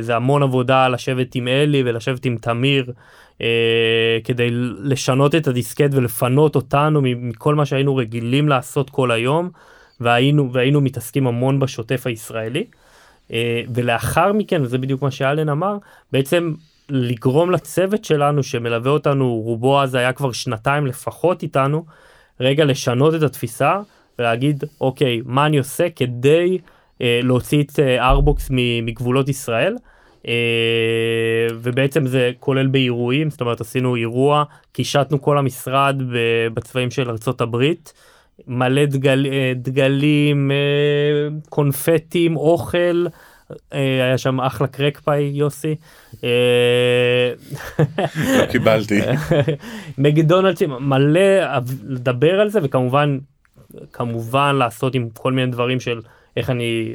זה 0.00 0.16
המון 0.16 0.42
עבודה 0.42 0.88
לשבת 0.88 1.34
עם 1.34 1.48
אלי 1.48 1.82
ולשבת 1.86 2.24
עם 2.24 2.36
תמיר 2.36 2.92
אה, 3.40 4.18
כדי 4.24 4.48
לשנות 4.82 5.34
את 5.34 5.46
הדיסקט 5.46 5.90
ולפנות 5.92 6.56
אותנו 6.56 7.00
מכל 7.02 7.54
מה 7.54 7.66
שהיינו 7.66 7.96
רגילים 7.96 8.48
לעשות 8.48 8.90
כל 8.90 9.10
היום 9.10 9.50
והיינו 10.00 10.52
והיינו 10.52 10.80
מתעסקים 10.80 11.26
המון 11.26 11.60
בשוטף 11.60 12.06
הישראלי. 12.06 12.64
אה, 13.32 13.62
ולאחר 13.74 14.32
מכן 14.32 14.62
וזה 14.62 14.78
בדיוק 14.78 15.02
מה 15.02 15.10
שאלן 15.10 15.48
אמר 15.48 15.76
בעצם 16.12 16.54
לגרום 16.88 17.50
לצוות 17.50 18.04
שלנו 18.04 18.42
שמלווה 18.42 18.90
אותנו 18.90 19.34
רובו 19.34 19.82
אז 19.82 19.94
היה 19.94 20.12
כבר 20.12 20.32
שנתיים 20.32 20.86
לפחות 20.86 21.42
איתנו 21.42 21.84
רגע 22.40 22.64
לשנות 22.64 23.14
את 23.14 23.22
התפיסה 23.22 23.80
ולהגיד 24.18 24.64
אוקיי 24.80 25.20
מה 25.24 25.46
אני 25.46 25.58
עושה 25.58 25.90
כדי 25.90 26.58
אה, 26.62 26.75
להוציא 27.00 27.62
את 27.62 27.78
אה, 27.78 28.08
ארבוקס 28.08 28.48
מגבולות 28.82 29.28
ישראל. 29.28 29.76
אה, 30.28 30.32
ובעצם 31.54 32.06
זה 32.06 32.30
כולל 32.40 32.66
באירועים 32.66 33.30
זאת 33.30 33.40
אומרת 33.40 33.60
עשינו 33.60 33.96
אירוע 33.96 34.44
קישטנו 34.72 35.22
כל 35.22 35.38
המשרד 35.38 35.96
בצבעים 36.54 36.90
של 36.90 37.10
ארצות 37.10 37.40
הברית 37.40 37.92
מלא 38.46 38.84
דגל, 38.84 39.26
דגלים 39.54 40.50
קונפטים 41.48 42.36
אוכל 42.36 43.06
היה 43.70 44.18
שם 44.18 44.40
אחלה 44.40 44.66
קרק 44.66 45.00
פאי 45.00 45.22
יוסי. 45.22 45.74
לא 46.22 46.28
קיבלתי. 48.50 49.00
מקדונלדסים 49.98 50.70
מלא 50.80 51.58
לדבר 51.84 52.40
על 52.40 52.48
זה 52.48 52.60
וכמובן 52.62 53.18
כמובן 53.92 54.56
לעשות 54.56 54.94
עם 54.94 55.08
כל 55.12 55.32
מיני 55.32 55.52
דברים 55.52 55.80
של 55.80 56.00
איך 56.36 56.50
אני 56.50 56.94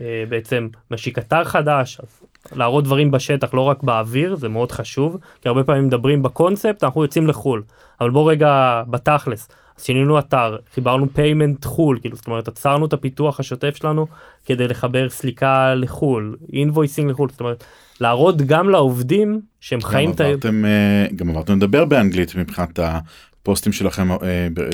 אה, 0.00 0.24
בעצם 0.28 0.68
משיק 0.90 1.18
אתר 1.18 1.44
חדש, 1.44 2.00
אז 2.00 2.20
להראות 2.52 2.84
דברים 2.84 3.10
בשטח 3.10 3.54
לא 3.54 3.60
רק 3.60 3.82
באוויר 3.82 4.36
זה 4.36 4.48
מאוד 4.48 4.72
חשוב 4.72 5.16
כי 5.42 5.48
הרבה 5.48 5.64
פעמים 5.64 5.86
מדברים 5.86 6.22
בקונספט 6.22 6.84
אנחנו 6.84 7.02
יוצאים 7.02 7.26
לחו"ל. 7.26 7.62
אבל 8.00 8.10
בוא 8.10 8.30
רגע 8.30 8.82
בתכלס 8.90 9.48
אז 9.78 9.84
שינינו 9.84 10.18
אתר 10.18 10.56
חיברנו 10.74 11.06
payment 11.12 11.64
חו"ל 11.64 11.98
כאילו 12.00 12.16
זאת 12.16 12.26
אומרת 12.26 12.48
עצרנו 12.48 12.86
את 12.86 12.92
הפיתוח 12.92 13.40
השוטף 13.40 13.76
שלנו 13.76 14.06
כדי 14.46 14.68
לחבר 14.68 15.08
סליקה 15.08 15.74
לחו"ל 15.74 16.36
invoicing 16.52 17.10
לחו"ל 17.10 17.28
זאת 17.30 17.40
אומרת 17.40 17.64
להראות 18.00 18.42
גם 18.42 18.68
לעובדים 18.68 19.40
שהם 19.60 19.80
חיים 19.80 20.10
את 20.10 20.20
ה... 20.20 20.24
גם 21.16 21.30
עברתם 21.30 21.56
לדבר 21.56 21.84
באנגלית 21.84 22.34
מבחינת 22.34 22.78
הפוסטים 23.42 23.72
שלכם 23.72 24.12
אה, 24.12 24.16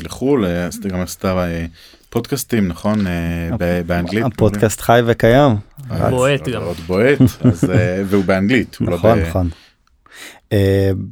לחו"ל, 0.05 0.47
אה, 0.47 0.69
גם 0.89 1.01
עשית 1.01 1.25
אה, 1.25 1.67
פודקאסטים 2.11 2.69
נכון 2.69 3.05
באנגלית. 3.87 4.25
הפודקאסט 4.25 4.81
חי 4.81 5.01
וקיים. 5.07 5.57
בועט 6.11 6.49
גם. 6.49 6.63
עוד 6.63 6.77
בועט, 6.77 7.19
אז, 7.45 7.65
והוא 8.09 8.25
באנגלית. 8.25 8.77
לא 8.81 8.97
נכון 8.97 9.19
נכון. 9.19 9.49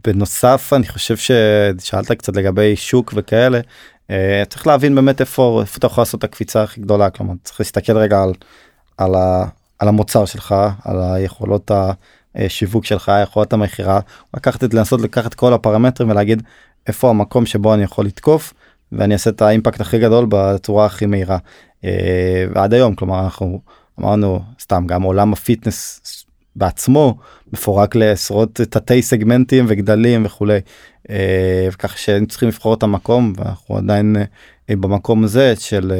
בנוסף 0.06 0.72
אני 0.76 0.88
חושב 0.88 1.16
ששאלת 1.16 2.12
קצת 2.12 2.36
לגבי 2.36 2.76
שוק 2.76 3.12
וכאלה 3.16 3.60
צריך 4.48 4.66
להבין 4.66 4.94
באמת 4.94 5.20
איפה 5.20 5.60
איפה 5.60 5.78
אתה 5.78 5.86
יכול 5.86 6.02
לעשות 6.02 6.18
את 6.18 6.24
הקפיצה 6.24 6.62
הכי 6.62 6.80
גדולה 6.80 7.10
כלומר 7.10 7.34
צריך 7.44 7.60
להסתכל 7.60 7.96
רגע 7.96 8.22
על, 8.22 8.32
על, 8.98 9.14
ה, 9.14 9.44
על 9.78 9.88
המוצר 9.88 10.24
שלך 10.24 10.54
על 10.84 10.96
היכולות 11.02 11.70
השיווק 12.34 12.84
שלך 12.84 13.12
יכולות 13.22 13.52
המכירה 13.52 14.00
לקחת 14.36 14.64
את 14.64 14.74
לנסות 14.74 15.00
לקחת 15.00 15.34
כל 15.34 15.52
הפרמטרים 15.52 16.10
ולהגיד 16.10 16.42
איפה 16.86 17.10
המקום 17.10 17.46
שבו 17.46 17.74
אני 17.74 17.82
יכול 17.82 18.06
לתקוף 18.06 18.54
ואני 18.92 19.14
אעשה 19.14 19.30
את 19.30 19.42
האימפקט 19.42 19.80
הכי 19.80 19.98
גדול 19.98 20.26
בצורה 20.28 20.86
הכי 20.86 21.06
מהירה. 21.06 21.38
אה, 21.84 22.46
ועד 22.54 22.74
היום 22.74 22.94
כלומר 22.94 23.24
אנחנו 23.24 23.60
אמרנו 24.00 24.40
סתם 24.60 24.84
גם 24.86 25.02
עולם 25.02 25.32
הפיטנס 25.32 26.00
בעצמו 26.56 27.16
מפורק 27.52 27.94
לעשרות 27.94 28.52
תתי 28.52 29.02
סגמנטים 29.02 29.64
וגדלים 29.68 30.24
וכולי 30.24 30.58
אה, 31.10 31.68
כך 31.78 31.98
שהם 31.98 32.26
צריכים 32.26 32.48
לבחור 32.48 32.74
את 32.74 32.82
המקום 32.82 33.32
ואנחנו 33.36 33.76
עדיין 33.76 34.16
אה, 34.70 34.76
במקום 34.76 35.24
הזה 35.24 35.54
של 35.58 35.92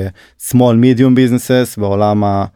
small 0.50 0.74
medium 0.82 1.16
businesses 1.16 1.80
בעולם 1.80 2.24
ה- 2.24 2.46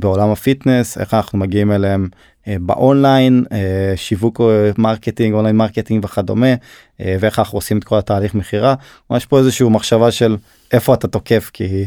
בעולם 0.00 0.30
הפיטנס 0.30 0.98
איך 0.98 1.14
אנחנו 1.14 1.38
מגיעים 1.38 1.72
אליהם 1.72 2.08
באונליין 2.46 3.44
אה, 3.52 3.92
שיווק 3.96 4.40
אה, 4.40 4.70
marketing 4.78 5.34
online 5.34 5.56
marketing 5.56 6.04
וכדומה 6.04 6.54
אה, 7.00 7.16
ואיך 7.20 7.38
אנחנו 7.38 7.58
עושים 7.58 7.78
את 7.78 7.84
כל 7.84 7.98
התהליך 7.98 8.34
מכירה. 8.34 8.74
יש 9.16 9.26
פה 9.26 9.38
איזושהי 9.38 9.68
מחשבה 9.68 10.10
של 10.10 10.36
איפה 10.72 10.94
אתה 10.94 11.08
תוקף 11.08 11.50
כי 11.52 11.84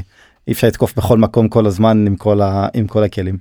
אי 0.47 0.53
אפשר 0.53 0.67
לתקוף 0.67 0.97
בכל 0.97 1.17
מקום 1.17 1.49
כל 1.49 1.65
הזמן 1.65 2.07
עם 2.07 2.15
כל, 2.15 2.41
ה, 2.41 2.67
עם 2.73 2.87
כל 2.87 3.03
הכלים. 3.03 3.37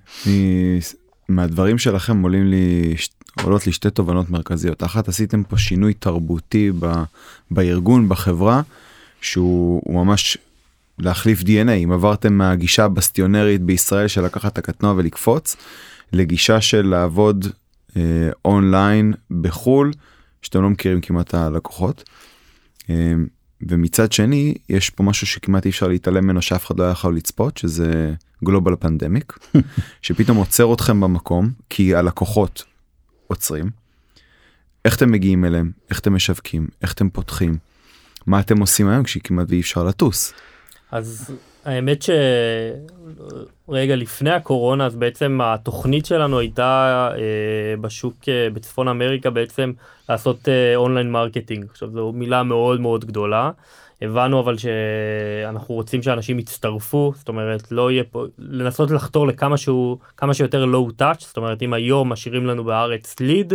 מהדברים 1.28 1.78
שלכם 1.78 2.22
עולים 2.22 2.46
לי 2.46 2.94
עולות 3.42 3.66
לי 3.66 3.72
שתי 3.72 3.90
תובנות 3.90 4.30
מרכזיות. 4.30 4.82
אחת 4.82 5.08
עשיתם 5.08 5.42
פה 5.42 5.58
שינוי 5.58 5.94
תרבותי 5.94 6.70
ב, 6.80 6.92
בארגון 7.50 8.08
בחברה 8.08 8.62
שהוא 9.20 9.82
הוא 9.84 10.04
ממש 10.04 10.38
להחליף 10.98 11.40
dna 11.40 11.70
אם 11.70 11.92
עברתם 11.92 12.32
מהגישה 12.32 12.84
הבסטיונרית 12.84 13.62
בישראל 13.62 14.08
של 14.08 14.24
לקחת 14.24 14.52
את 14.52 14.58
הקטנוע 14.58 14.94
ולקפוץ 14.96 15.56
לגישה 16.12 16.60
של 16.60 16.86
לעבוד 16.86 17.46
אה, 17.96 18.30
אונליין 18.44 19.12
בחול 19.40 19.92
שאתם 20.42 20.62
לא 20.62 20.70
מכירים 20.70 21.00
כמעט 21.00 21.28
את 21.28 21.34
הלקוחות. 21.34 22.10
אה, 22.90 23.14
ומצד 23.68 24.12
שני 24.12 24.54
יש 24.68 24.90
פה 24.90 25.02
משהו 25.02 25.26
שכמעט 25.26 25.64
אי 25.64 25.70
אפשר 25.70 25.88
להתעלם 25.88 26.24
ממנו 26.24 26.42
שאף 26.42 26.66
אחד 26.66 26.78
לא 26.78 26.84
היה 26.84 26.92
יכול 26.92 27.16
לצפות 27.16 27.58
שזה 27.58 28.14
global 28.44 28.76
pandemic 28.76 29.38
שפתאום 30.02 30.36
עוצר 30.36 30.74
אתכם 30.74 31.00
במקום 31.00 31.50
כי 31.70 31.94
הלקוחות 31.94 32.64
עוצרים. 33.26 33.70
איך 34.84 34.96
אתם 34.96 35.10
מגיעים 35.10 35.44
אליהם 35.44 35.70
איך 35.90 35.98
אתם 36.00 36.14
משווקים 36.14 36.68
איך 36.82 36.92
אתם 36.92 37.10
פותחים 37.10 37.56
מה 38.26 38.40
אתם 38.40 38.60
עושים 38.60 38.88
היום 38.88 39.04
כשכמעט 39.04 39.46
ואי 39.50 39.60
אפשר 39.60 39.84
לטוס. 39.84 40.32
אז 40.90 41.32
האמת 41.64 42.04
שרגע 43.68 43.96
לפני 43.96 44.30
הקורונה 44.30 44.86
אז 44.86 44.96
בעצם 44.96 45.40
התוכנית 45.42 46.06
שלנו 46.06 46.38
הייתה 46.38 47.08
אה, 47.14 47.76
בשוק 47.80 48.14
אה, 48.28 48.48
בצפון 48.52 48.88
אמריקה 48.88 49.30
בעצם 49.30 49.72
לעשות 50.08 50.48
אה, 50.48 50.76
online 50.76 51.10
marketing 51.10 51.64
עכשיו 51.64 51.90
זו 51.90 52.12
מילה 52.12 52.42
מאוד 52.42 52.80
מאוד 52.80 53.04
גדולה. 53.04 53.50
הבנו 54.02 54.40
אבל 54.40 54.56
שאנחנו 54.56 55.74
רוצים 55.74 56.02
שאנשים 56.02 56.38
יצטרפו 56.38 57.12
זאת 57.16 57.28
אומרת 57.28 57.72
לא 57.72 57.90
יהיה 57.90 58.04
פה 58.04 58.24
לנסות 58.38 58.90
לחתור 58.90 59.26
לכמה 59.26 59.56
שהוא 59.56 59.98
כמה 60.16 60.34
שיותר 60.34 60.64
לואו 60.64 60.90
טאץ' 60.90 61.26
זאת 61.26 61.36
אומרת 61.36 61.62
אם 61.62 61.72
היום 61.72 62.12
משאירים 62.12 62.46
לנו 62.46 62.64
בארץ 62.64 63.20
ליד 63.20 63.52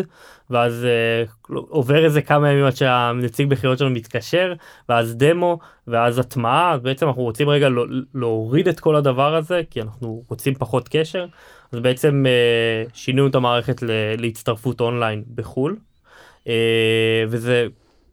ואז 0.49 0.85
אה, 0.85 1.23
עובר 1.49 2.05
איזה 2.05 2.21
כמה 2.21 2.51
ימים 2.51 2.65
עד 2.65 2.75
שהנציג 2.75 3.49
בחירות 3.49 3.77
שלנו 3.77 3.91
מתקשר 3.91 4.53
ואז 4.89 5.15
דמו 5.15 5.59
ואז 5.87 6.19
הטמעה 6.19 6.77
בעצם 6.77 7.07
אנחנו 7.07 7.21
רוצים 7.21 7.49
רגע 7.49 7.69
לא- 7.69 7.85
להוריד 8.15 8.67
את 8.67 8.79
כל 8.79 8.95
הדבר 8.95 9.35
הזה 9.35 9.61
כי 9.69 9.81
אנחנו 9.81 10.23
רוצים 10.29 10.53
פחות 10.55 10.89
קשר 10.89 11.25
אז 11.71 11.79
בעצם 11.79 12.25
אה, 12.27 12.83
שינינו 12.93 13.27
את 13.27 13.35
המערכת 13.35 13.83
להצטרפות 14.17 14.81
אונליין 14.81 15.23
בחול 15.35 15.77
אה, 16.47 17.23
וזה 17.27 17.67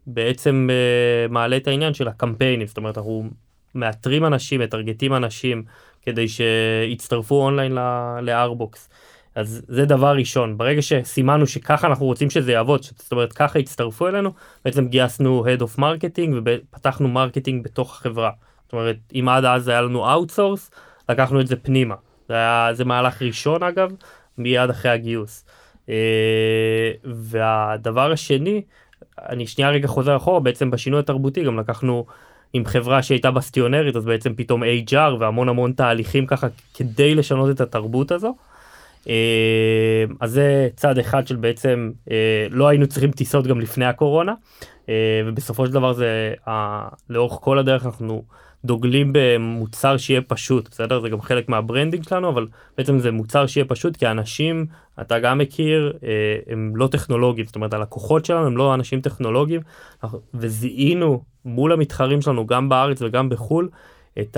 בעצם 0.07 0.67
אה, 0.71 1.27
מעלה 1.29 1.57
את 1.57 1.67
העניין 1.67 1.93
של 1.93 2.07
הקמפיינים 2.07 2.67
זאת 2.67 2.77
אומרת 2.77 2.97
אנחנו 2.97 3.23
מאתרים 3.75 4.25
אנשים 4.25 4.61
מטרגטים 4.61 5.13
אנשים 5.13 5.63
כדי 6.01 6.27
שיצטרפו 6.27 7.35
אונליין 7.35 7.77
לארבוקס. 8.21 8.89
אז 9.35 9.61
זה 9.67 9.85
דבר 9.85 10.15
ראשון 10.15 10.57
ברגע 10.57 10.81
שסימנו 10.81 11.47
שככה 11.47 11.87
אנחנו 11.87 12.05
רוצים 12.05 12.29
שזה 12.29 12.51
יעבוד 12.51 12.81
זאת 12.83 13.11
אומרת 13.11 13.33
ככה 13.33 13.59
הצטרפו 13.59 14.07
אלינו 14.07 14.31
בעצם 14.65 14.87
גייסנו 14.87 15.45
Head 15.45 15.61
of 15.61 15.79
Marketing 15.79 16.31
ופתחנו 16.35 17.07
marketing 17.07 17.63
בתוך 17.63 17.91
החברה. 17.91 18.31
זאת 18.63 18.73
אומרת 18.73 18.97
אם 19.15 19.29
עד 19.29 19.45
אז 19.45 19.67
היה 19.67 19.81
לנו 19.81 20.11
outsource 20.11 20.71
לקחנו 21.09 21.41
את 21.41 21.47
זה 21.47 21.55
פנימה. 21.55 21.95
זה 22.27 22.33
היה 22.33 22.69
זה 22.73 22.85
מהלך 22.85 23.21
ראשון 23.21 23.63
אגב 23.63 23.91
מיד 24.37 24.69
אחרי 24.69 24.91
הגיוס. 24.91 25.45
אה, 25.89 26.91
והדבר 27.03 28.11
השני 28.11 28.61
אני 29.19 29.47
שנייה 29.47 29.69
רגע 29.69 29.87
חוזר 29.87 30.17
אחורה 30.17 30.39
בעצם 30.39 30.71
בשינוי 30.71 30.99
התרבותי 30.99 31.43
גם 31.43 31.59
לקחנו 31.59 32.05
עם 32.53 32.65
חברה 32.65 33.03
שהייתה 33.03 33.31
ב 33.31 33.36
stationary 33.36 33.85
ית 33.85 33.95
אז 33.95 34.05
בעצם 34.05 34.33
פתאום 34.35 34.63
HR 34.63 35.13
והמון 35.19 35.49
המון 35.49 35.73
תהליכים 35.73 36.25
ככה 36.25 36.47
כדי 36.73 37.15
לשנות 37.15 37.55
את 37.55 37.61
התרבות 37.61 38.11
הזו. 38.11 38.35
אה, 39.07 40.05
אז 40.19 40.31
זה 40.31 40.69
צד 40.75 40.97
אחד 40.97 41.27
של 41.27 41.35
בעצם 41.35 41.91
אה, 42.11 42.47
לא 42.49 42.67
היינו 42.67 42.87
צריכים 42.87 43.11
טיסות 43.11 43.47
גם 43.47 43.59
לפני 43.59 43.85
הקורונה 43.85 44.33
אה, 44.89 45.21
ובסופו 45.25 45.65
של 45.65 45.73
דבר 45.73 45.93
זה 45.93 46.33
ה- 46.47 46.89
לאורך 47.09 47.33
כל 47.41 47.59
הדרך 47.59 47.85
אנחנו 47.85 48.23
דוגלים 48.65 49.11
במוצר 49.13 49.97
שיהיה 49.97 50.21
פשוט 50.21 50.69
בסדר? 50.69 50.99
זה 50.99 51.09
גם 51.09 51.21
חלק 51.21 51.49
מה 51.49 51.60
branding 51.60 52.03
שלנו 52.03 52.29
אבל 52.29 52.47
בעצם 52.77 52.99
זה 52.99 53.11
מוצר 53.11 53.47
שיהיה 53.47 53.65
פשוט 53.65 53.97
כי 53.97 54.05
האנשים 54.05 54.65
אתה 55.01 55.19
גם 55.19 55.37
מכיר 55.37 55.93
הם 56.47 56.71
לא 56.75 56.87
טכנולוגיים 56.87 57.45
זאת 57.45 57.55
אומרת 57.55 57.73
הלקוחות 57.73 58.25
שלנו 58.25 58.47
הם 58.47 58.57
לא 58.57 58.73
אנשים 58.73 59.01
טכנולוגיים 59.01 59.61
וזיהינו 60.33 61.23
מול 61.45 61.71
המתחרים 61.71 62.21
שלנו 62.21 62.45
גם 62.45 62.69
בארץ 62.69 63.01
וגם 63.01 63.29
בחול 63.29 63.69
את 64.19 64.37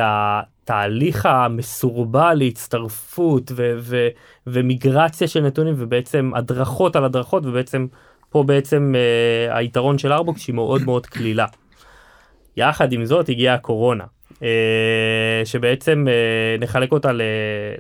התהליך 0.68 1.26
המסורבל 1.26 2.34
להצטרפות 2.34 3.52
ו- 3.56 3.76
ו- 3.80 4.08
ומיגרציה 4.48 5.28
של 5.28 5.42
נתונים 5.42 5.74
ובעצם 5.78 6.32
הדרכות 6.36 6.96
על 6.96 7.06
הדרכות 7.06 7.46
ובעצם 7.46 7.88
פה 8.30 8.44
בעצם 8.44 8.94
אה, 8.96 9.58
היתרון 9.58 9.98
של 9.98 10.14
ארבוקס 10.14 10.42
שהיא 10.42 10.56
מאוד 10.56 10.82
מאוד 10.86 11.06
קלילה. 11.06 11.46
יחד 12.58 12.94
עם 12.94 13.06
זאת 13.06 13.30
הגיעה 13.30 13.56
הקורונה 13.56 14.04
אה, 14.44 15.42
שבעצם 15.46 16.06
אה, 16.08 16.56
נחלק 16.60 16.92
אותה 16.92 17.12
ל- 17.12 17.22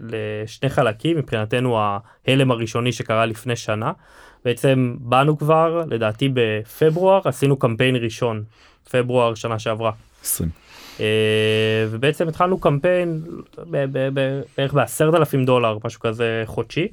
לשני 0.02 0.70
חלקים 0.70 1.18
מבחינתנו 1.18 1.78
ההלם 2.28 2.52
הראשוני 2.52 2.92
שקרה 2.92 3.26
לפני 3.26 3.56
שנה 3.56 3.92
בעצם 4.46 4.96
באנו 5.00 5.38
כבר 5.38 5.84
לדעתי 5.90 6.30
בפברואר 6.34 7.22
עשינו 7.26 7.60
קמפיין 7.60 7.96
ראשון 7.96 8.44
פברואר 8.92 9.36
שנה 9.36 9.60
שעברה. 9.60 9.92
20. 10.24 10.67
אה, 11.00 11.86
ובעצם 11.90 12.28
התחלנו 12.28 12.60
קמפיין 12.60 13.22
בערך 14.58 14.74
בעשרת 14.74 15.16
אלפים 15.16 15.46
דולר 15.46 15.78
משהו 15.86 16.00
כזה 16.00 16.44
חודשי. 16.46 16.88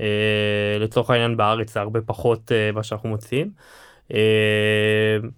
אה, 0.00 0.76
לצורך 0.80 1.10
העניין 1.10 1.36
בארץ 1.36 1.74
זה 1.74 1.80
הרבה 1.80 2.00
פחות 2.00 2.52
אה, 2.52 2.72
מה 2.72 2.82
שאנחנו 2.82 3.08
מוציאים. 3.08 3.50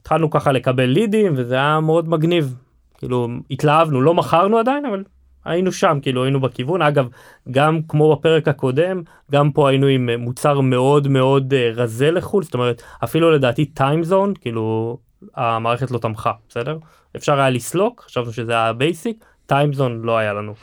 התחלנו 0.01 0.31
ככה 0.31 0.53
לקבל 0.53 0.85
לידים 0.85 1.33
וזה 1.37 1.55
היה 1.55 1.81
מאוד 1.81 2.09
מגניב. 2.09 2.55
כאילו 2.99 3.29
התלהבנו 3.51 4.03
לא 4.03 4.15
מכרנו 4.15 4.59
עדיין 4.59 4.87
אבל 4.87 5.05
היינו 5.45 5.73
שם 5.73 5.99
כאילו 6.03 6.25
היינו 6.25 6.41
בכיוון 6.41 6.83
אגב 6.83 7.09
גם 7.51 7.81
כמו 7.89 8.17
בפרק 8.17 8.49
הקודם 8.49 9.03
גם 9.33 9.53
פה 9.53 9.69
היינו 9.69 9.87
עם 9.87 10.11
מוצר 10.19 10.61
מאוד 10.61 11.09
מאוד 11.09 11.55
רזה 11.55 12.11
לחו"ל 12.11 12.43
זאת 12.43 12.55
אומרת 12.55 12.83
אפילו 13.05 13.31
לדעתי 13.31 13.65
time 13.65 14.00
zone 14.00 14.35
כאילו 14.41 14.99
המערכת 15.35 15.91
לא 15.91 15.99
תמכה 15.99 16.33
בסדר 16.49 16.79
אפשר 17.17 17.41
היה 17.41 17.51
לסלוק 17.51 18.05
חשבנו 18.07 18.33
שזה 18.33 18.53
היה 18.53 18.73
basic 18.73 19.25
time 19.47 19.75
zone 19.75 20.03
לא 20.03 20.19
היה 20.19 20.33
לנו. 20.33 20.55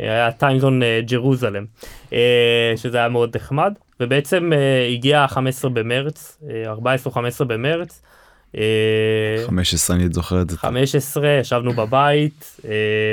אה, 0.00 0.06
היה 0.12 0.32
time 0.32 0.57
zone 0.57 0.82
אה, 0.82 1.00
Jerusalem 1.06 1.64
אה, 2.12 2.72
שזה 2.76 2.98
היה 2.98 3.08
מאוד 3.08 3.36
נחמד 3.36 3.72
ובעצם 4.00 4.52
אה, 4.52 4.88
הגיע 4.92 5.20
ה-15 5.20 5.68
במרץ 5.68 6.38
אה, 6.50 6.70
14 6.70 7.10
או 7.10 7.14
15 7.14 7.46
במרץ. 7.46 8.02
אה, 8.56 9.46
15 9.46 9.96
אני 9.96 10.02
עוד 10.02 10.12
זוכר 10.12 10.42
את 10.42 10.50
זה. 10.50 10.56
15 10.56 11.28
ישבנו 11.40 11.72
בבית 11.72 12.56
אה, 12.64 12.70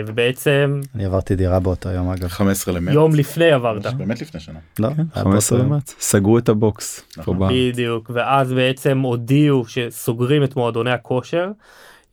ובעצם 0.08 0.82
אני 0.96 1.06
עברתי 1.06 1.36
דירה 1.36 1.60
באותו 1.60 1.90
יום 1.90 2.10
אגב. 2.10 2.28
15 2.28 2.74
למרץ. 2.74 2.96
יום 2.96 3.16
לפני 3.16 3.52
עברת. 3.52 3.94
באמת 3.94 4.22
לפני 4.22 4.40
שנה. 4.40 4.60
לא, 4.80 4.88
היה 4.88 4.96
באותו 4.96 5.20
15 5.30 5.58
יום. 5.58 5.68
במרץ 5.68 5.96
סגרו 6.00 6.38
את 6.38 6.50
הבוקס. 6.50 7.02
נכון. 7.18 7.38
בדיוק 7.50 8.12
ואז 8.14 8.54
בעצם 8.54 9.00
הודיעו 9.00 9.66
שסוגרים 9.68 10.44
את 10.44 10.56
מועדוני 10.56 10.92
הכושר 10.92 11.52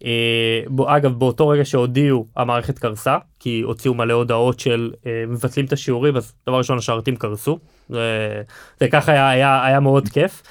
אה, 0.05 0.97
אגב 0.97 1.19
באותו 1.19 1.49
רגע 1.49 1.65
שהודיעו 1.65 2.27
המערכת 2.37 2.79
קרסה 2.79 3.17
כי 3.41 3.61
הוציאו 3.61 3.95
מלא 3.95 4.15
הודעות 4.15 4.61
של 4.61 4.93
אה, 5.07 5.25
מבטלים 5.29 5.67
את 5.67 5.73
השיעורים 5.73 6.17
אז 6.17 6.33
דבר 6.49 6.59
ראשון 6.59 6.79
השרתים 6.79 7.17
קרסו 7.17 7.59
זה, 7.89 8.43
זה 8.81 8.89
ככה 8.89 9.13
היה, 9.13 9.31
היה, 9.31 9.65
היה 9.65 9.81
מאוד 9.81 10.09
כיף 10.09 10.43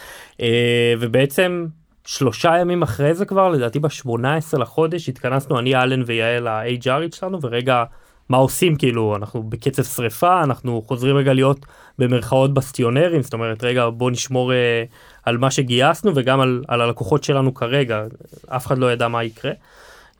אה, 0.41 0.93
ובעצם 0.99 1.65
שלושה 2.05 2.57
ימים 2.61 2.81
אחרי 2.83 3.13
זה 3.13 3.25
כבר 3.25 3.49
לדעתי 3.49 3.79
ב-18 3.79 4.57
לחודש 4.59 5.09
התכנסנו 5.09 5.59
אני 5.59 5.75
אלן 5.75 6.03
ויעל 6.05 6.47
ה-HRית 6.47 7.15
שלנו 7.15 7.39
ורגע 7.41 7.83
מה 8.29 8.37
עושים 8.37 8.75
כאילו 8.75 9.15
אנחנו 9.15 9.43
בקצב 9.43 9.83
שריפה 9.83 10.43
אנחנו 10.43 10.81
חוזרים 10.87 11.17
רגע 11.17 11.33
להיות 11.33 11.65
במרכאות 11.99 12.53
בסטיונרים 12.53 13.21
זאת 13.21 13.33
אומרת 13.33 13.63
רגע 13.63 13.89
בוא 13.89 14.11
נשמור 14.11 14.53
אה, 14.53 14.83
על 15.23 15.37
מה 15.37 15.51
שגייסנו 15.51 16.11
וגם 16.15 16.39
על, 16.41 16.63
על 16.67 16.81
הלקוחות 16.81 17.23
שלנו 17.23 17.53
כרגע 17.53 18.03
אף 18.47 18.67
אחד 18.67 18.77
לא 18.77 18.91
ידע 18.91 19.07
מה 19.07 19.23
יקרה. 19.23 19.51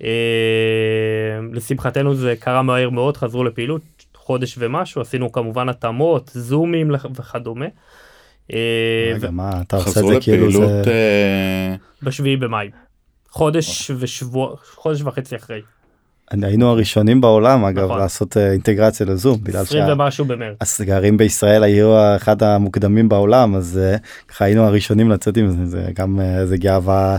אה, 0.04 0.10
לשמחתנו 1.54 2.16
זה 2.16 2.34
קרה 2.40 2.62
מהר 2.62 2.90
מאוד 2.90 3.18
חזרו 3.18 3.44
לפעילות 3.44 3.82
חודש 4.16 4.56
ומשהו 4.60 5.02
עשינו 5.02 5.32
כמובן 5.32 5.70
התאמות 5.70 6.32
זומים 6.34 6.92
לח- 6.92 7.06
וכדומה. 7.16 7.66
אה, 8.54 9.12
רגע, 9.16 9.32
מה 9.32 9.62
אתה 9.62 9.78
עושה 9.78 10.00
את 10.00 10.06
זה 10.06 10.18
כאילו 10.22 10.52
זה 10.52 10.82
אה, 10.88 11.76
בשביעי 12.04 12.38
במאי. 12.38 12.70
חודש 13.30 13.92
ושבוע 14.00 14.56
חודש 14.76 15.02
וחצי 15.02 15.36
אחרי. 15.36 15.62
היינו 16.32 16.70
הראשונים 16.70 17.22
בעולם 17.22 17.66
אגב 17.66 17.86
נכון. 17.86 18.00
לעשות 18.00 18.38
אה, 18.38 18.52
אינטגרציה 18.52 19.06
לזום 19.06 19.44
בגלל 19.44 19.62
20 19.62 19.84
שה... 19.88 19.94
ומשהו 19.94 20.26
במרץ. 20.26 20.58
הסגרים 20.62 21.18
בישראל 21.18 21.64
היו 21.64 22.16
אחד 22.16 22.44
המוקדמים 22.44 23.10
בעולם 23.10 23.56
אז 23.56 23.80
ככה 24.28 24.46
היינו 24.46 24.64
הראשונים 24.64 25.10
לצאת 25.10 25.38
עם 25.38 25.50
זה 25.50 25.66
זה 25.66 25.88
גם 25.94 26.20
אה, 26.20 26.46
זה 26.46 26.58
גאווה 26.58 27.18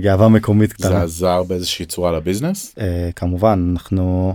גאווה 0.00 0.28
מקומית 0.28 0.70
זה 0.70 0.76
קטנה 0.76 1.02
עזר 1.02 1.42
באיזושהי 1.42 1.86
צורה 1.86 2.12
לביזנס? 2.12 2.74
אה, 2.80 3.10
כמובן 3.16 3.68
אנחנו 3.72 4.34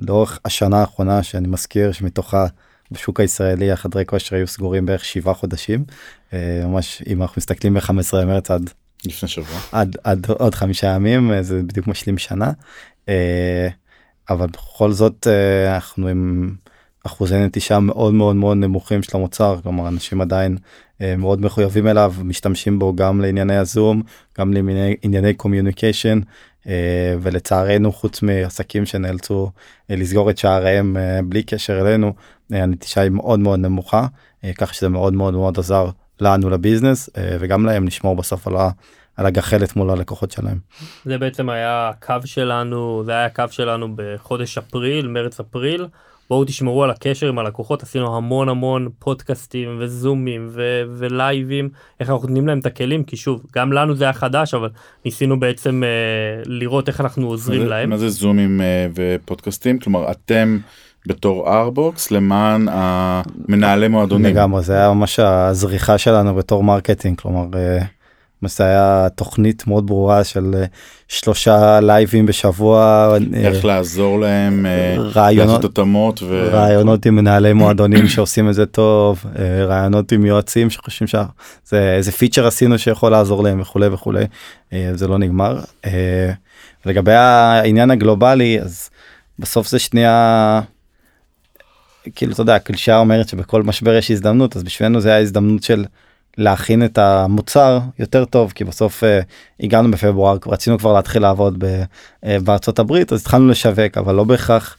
לאורך 0.00 0.38
השנה 0.44 0.80
האחרונה 0.80 1.22
שאני 1.22 1.48
מזכיר 1.48 1.92
שמתוכה 1.92 2.46
בשוק 2.90 3.20
הישראלי 3.20 3.72
החדרי 3.72 4.06
כושר 4.06 4.36
היו 4.36 4.46
סגורים 4.46 4.86
בערך 4.86 5.04
שבעה 5.04 5.34
חודשים 5.34 5.84
אה, 6.32 6.62
ממש 6.64 7.02
אם 7.06 7.22
אנחנו 7.22 7.34
מסתכלים 7.36 7.74
ב-15 7.74 8.16
במרץ 8.16 8.50
עד 8.50 8.70
לפני 9.06 9.28
שבוע. 9.28 9.60
עד 9.72 9.96
עד 10.04 10.26
עוד 10.30 10.54
חמישה 10.54 10.86
ימים 10.86 11.32
אה, 11.32 11.42
זה 11.42 11.62
בדיוק 11.62 11.86
משלים 11.86 12.18
שנה 12.18 12.52
אה, 13.08 13.68
אבל 14.30 14.46
בכל 14.46 14.92
זאת 14.92 15.26
אנחנו 15.66 16.08
עם 16.08 16.54
אחוזי 17.06 17.38
נטישה 17.38 17.78
מאוד 17.78 18.14
מאוד 18.14 18.36
מאוד 18.36 18.56
נמוכים 18.56 19.02
של 19.02 19.16
המוצר 19.16 19.58
כלומר 19.62 19.88
אנשים 19.88 20.20
עדיין 20.20 20.56
מאוד 21.00 21.40
מחויבים 21.40 21.86
אליו 21.86 22.14
משתמשים 22.24 22.78
בו 22.78 22.96
גם 22.96 23.20
לענייני 23.20 23.56
הזום 23.56 24.02
גם 24.38 24.52
לענייני 24.52 24.96
ענייני 25.02 25.34
communication 25.34 26.20
ולצערנו 27.20 27.92
חוץ 27.92 28.22
מעסקים 28.22 28.86
שנאלצו 28.86 29.50
לסגור 29.88 30.30
את 30.30 30.38
שעריהם 30.38 30.96
בלי 31.24 31.42
קשר 31.42 31.80
אלינו 31.80 32.12
הנטישה 32.50 33.00
היא 33.00 33.10
מאוד 33.10 33.38
מאוד 33.40 33.58
נמוכה 33.58 34.06
אה, 34.44 34.50
כך 34.58 34.74
שזה 34.74 34.88
מאוד 34.88 35.12
מאוד 35.14 35.34
מאוד 35.34 35.58
עזר 35.58 35.88
לנו 36.20 36.50
לביזנס 36.50 37.10
אה, 37.16 37.36
וגם 37.40 37.66
להם 37.66 37.86
לשמור 37.86 38.16
בסוף 38.16 38.46
על 38.46 38.56
ה... 38.56 38.70
על 39.16 39.26
הגחלת 39.26 39.76
מול 39.76 39.90
הלקוחות 39.90 40.30
שלהם. 40.30 40.58
זה 41.04 41.18
בעצם 41.18 41.48
היה 41.48 41.88
הקו 41.88 42.14
שלנו 42.24 43.02
זה 43.06 43.12
היה 43.12 43.24
הקו 43.24 43.44
שלנו 43.50 43.88
בחודש 43.96 44.58
אפריל 44.58 45.08
מרץ 45.08 45.40
אפריל 45.40 45.86
בואו 46.30 46.44
תשמרו 46.44 46.84
על 46.84 46.90
הקשר 46.90 47.28
עם 47.28 47.38
הלקוחות 47.38 47.82
עשינו 47.82 48.16
המון 48.16 48.48
המון 48.48 48.88
פודקאסטים 48.98 49.76
וזומים 49.80 50.48
ו- 50.50 50.82
ולייבים 50.98 51.68
איך 52.00 52.10
אנחנו 52.10 52.22
נותנים 52.28 52.46
להם 52.46 52.58
את 52.58 52.66
הכלים 52.66 53.04
כי 53.04 53.16
שוב 53.16 53.42
גם 53.54 53.72
לנו 53.72 53.94
זה 53.94 54.04
היה 54.04 54.12
חדש 54.12 54.54
אבל 54.54 54.68
ניסינו 55.04 55.40
בעצם 55.40 55.82
אה, 55.84 55.88
לראות 56.46 56.88
איך 56.88 57.00
אנחנו 57.00 57.26
עוזרים 57.28 57.60
מה 57.60 57.66
זה- 57.66 57.70
להם. 57.70 57.90
מה 57.90 57.96
זה 57.96 58.08
זומים 58.08 58.60
אה, 58.60 58.86
ופודקאסטים? 58.94 59.78
כלומר 59.78 60.10
אתם 60.10 60.58
בתור 61.06 61.48
ארבוקס 61.48 62.10
למען 62.10 62.66
המנהלי 62.70 63.88
מועדונים. 63.88 64.26
לגמרי 64.26 64.62
זה 64.62 64.74
היה 64.74 64.92
ממש 64.92 65.20
הזריחה 65.20 65.98
שלנו 65.98 66.34
בתור 66.34 66.62
marketing 66.64 67.18
כלומר 67.18 67.46
אה, 67.54 67.78
זה 68.48 68.64
היה 68.64 69.08
תוכנית 69.14 69.66
מאוד 69.66 69.86
ברורה 69.86 70.24
של 70.24 70.54
אה, 70.56 70.64
שלושה 71.08 71.80
live 71.80 72.11
ים 72.11 72.26
בשבוע 72.26 73.08
אה, 73.34 73.40
איך 73.48 73.64
לעזור 73.64 74.20
להם 74.20 74.66
רעיונות 75.14 75.48
לעשות 75.48 75.70
התאמות 75.70 76.22
ו... 76.22 76.48
רעיונות 76.52 77.06
עם 77.06 77.16
מנהלי 77.16 77.52
מועדונים 77.52 78.08
שעושים 78.08 78.48
את 78.48 78.54
זה 78.54 78.66
טוב 78.66 79.24
רעיונות 79.66 80.12
עם 80.12 80.26
יועצים 80.26 80.70
שחושבים 80.70 81.08
שזה 81.08 81.94
איזה 81.96 82.12
פיצ'ר 82.12 82.46
עשינו 82.46 82.78
שיכול 82.78 83.10
לעזור 83.10 83.42
להם 83.42 83.60
וכולי 83.60 83.88
וכולי 83.88 84.24
זה 84.72 85.08
לא 85.08 85.18
נגמר. 85.18 85.60
לגבי 86.86 87.12
העניין 87.12 87.90
הגלובלי 87.90 88.60
אז 88.60 88.90
בסוף 89.38 89.68
זה 89.68 89.78
שנייה 89.78 90.60
כאילו 92.14 92.32
אתה 92.32 92.42
יודע 92.42 92.54
הקלישה 92.54 92.98
אומרת 92.98 93.28
שבכל 93.28 93.62
משבר 93.62 93.94
יש 93.94 94.10
הזדמנות 94.10 94.56
אז 94.56 94.62
בשבילנו 94.62 95.00
זה 95.00 95.08
היה 95.08 95.18
הזדמנות 95.20 95.62
של 95.62 95.84
להכין 96.38 96.84
את 96.84 96.98
המוצר 96.98 97.80
יותר 97.98 98.24
טוב 98.24 98.52
כי 98.54 98.64
בסוף 98.64 99.04
אה, 99.04 99.20
הגענו 99.60 99.90
בפברואר 99.90 100.36
רצינו 100.46 100.78
כבר 100.78 100.92
להתחיל 100.92 101.22
לעבוד 101.22 101.64
ב, 101.64 101.82
אה, 102.24 102.36
בארצות 102.44 102.78
הברית 102.78 103.12
אז 103.12 103.20
התחלנו 103.20 103.48
לשווק 103.48 103.98
אבל 103.98 104.14
לא 104.14 104.24
בהכרח 104.24 104.76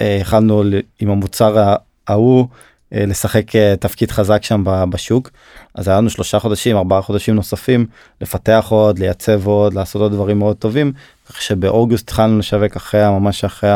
אה, 0.00 0.18
יכלנו 0.20 0.62
ל- 0.62 0.80
עם 1.00 1.10
המוצר 1.10 1.74
ההוא 2.08 2.46
לשחק 2.92 3.56
אה, 3.56 3.74
תפקיד 3.80 4.10
חזק 4.10 4.42
שם 4.42 4.64
בשוק. 4.90 5.30
אז 5.74 5.88
היה 5.88 5.96
לנו 5.96 6.10
שלושה 6.10 6.38
חודשים 6.38 6.76
ארבעה 6.76 7.02
חודשים 7.02 7.34
נוספים 7.34 7.86
לפתח 8.20 8.66
עוד 8.70 8.98
לייצב 8.98 9.46
עוד 9.46 9.74
לעשות 9.74 10.02
עוד 10.02 10.12
דברים 10.12 10.38
מאוד 10.38 10.56
טובים. 10.56 10.92
כך 11.28 11.42
שבאוגוסט 11.42 12.04
התחלנו 12.04 12.38
לשווק 12.38 12.76
אחרי 12.76 13.04
ממש 13.04 13.44
אחרי 13.44 13.70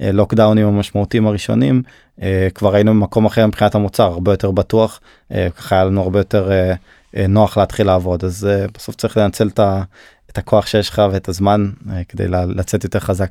הלוקדאונים 0.00 0.66
המשמעותיים 0.66 1.26
הראשונים. 1.26 1.82
אה, 2.22 2.48
כבר 2.54 2.74
היינו 2.74 2.90
במקום 2.94 3.26
אחר 3.26 3.46
מבחינת 3.46 3.74
המוצר 3.74 4.04
הרבה 4.04 4.32
יותר 4.32 4.50
בטוח. 4.50 5.00
אה, 5.32 5.48
ככה 5.56 5.74
היה 5.74 5.84
לנו 5.84 6.02
הרבה 6.02 6.20
יותר 6.20 6.52
אה, 6.52 6.74
אה, 7.16 7.26
נוח 7.26 7.58
להתחיל 7.58 7.86
לעבוד. 7.86 8.24
אז 8.24 8.46
אה, 8.46 8.66
בסוף 8.74 8.96
צריך 8.96 9.16
לנצל 9.16 9.48
את, 9.48 10.38
הכוח 10.38 10.66
שיש 10.66 10.88
לך 10.88 11.02
ואת 11.12 11.28
הזמן 11.28 11.70
אה, 11.90 12.04
כדי 12.08 12.28
לצאת 12.28 12.84
יותר 12.84 13.00
חזק. 13.00 13.30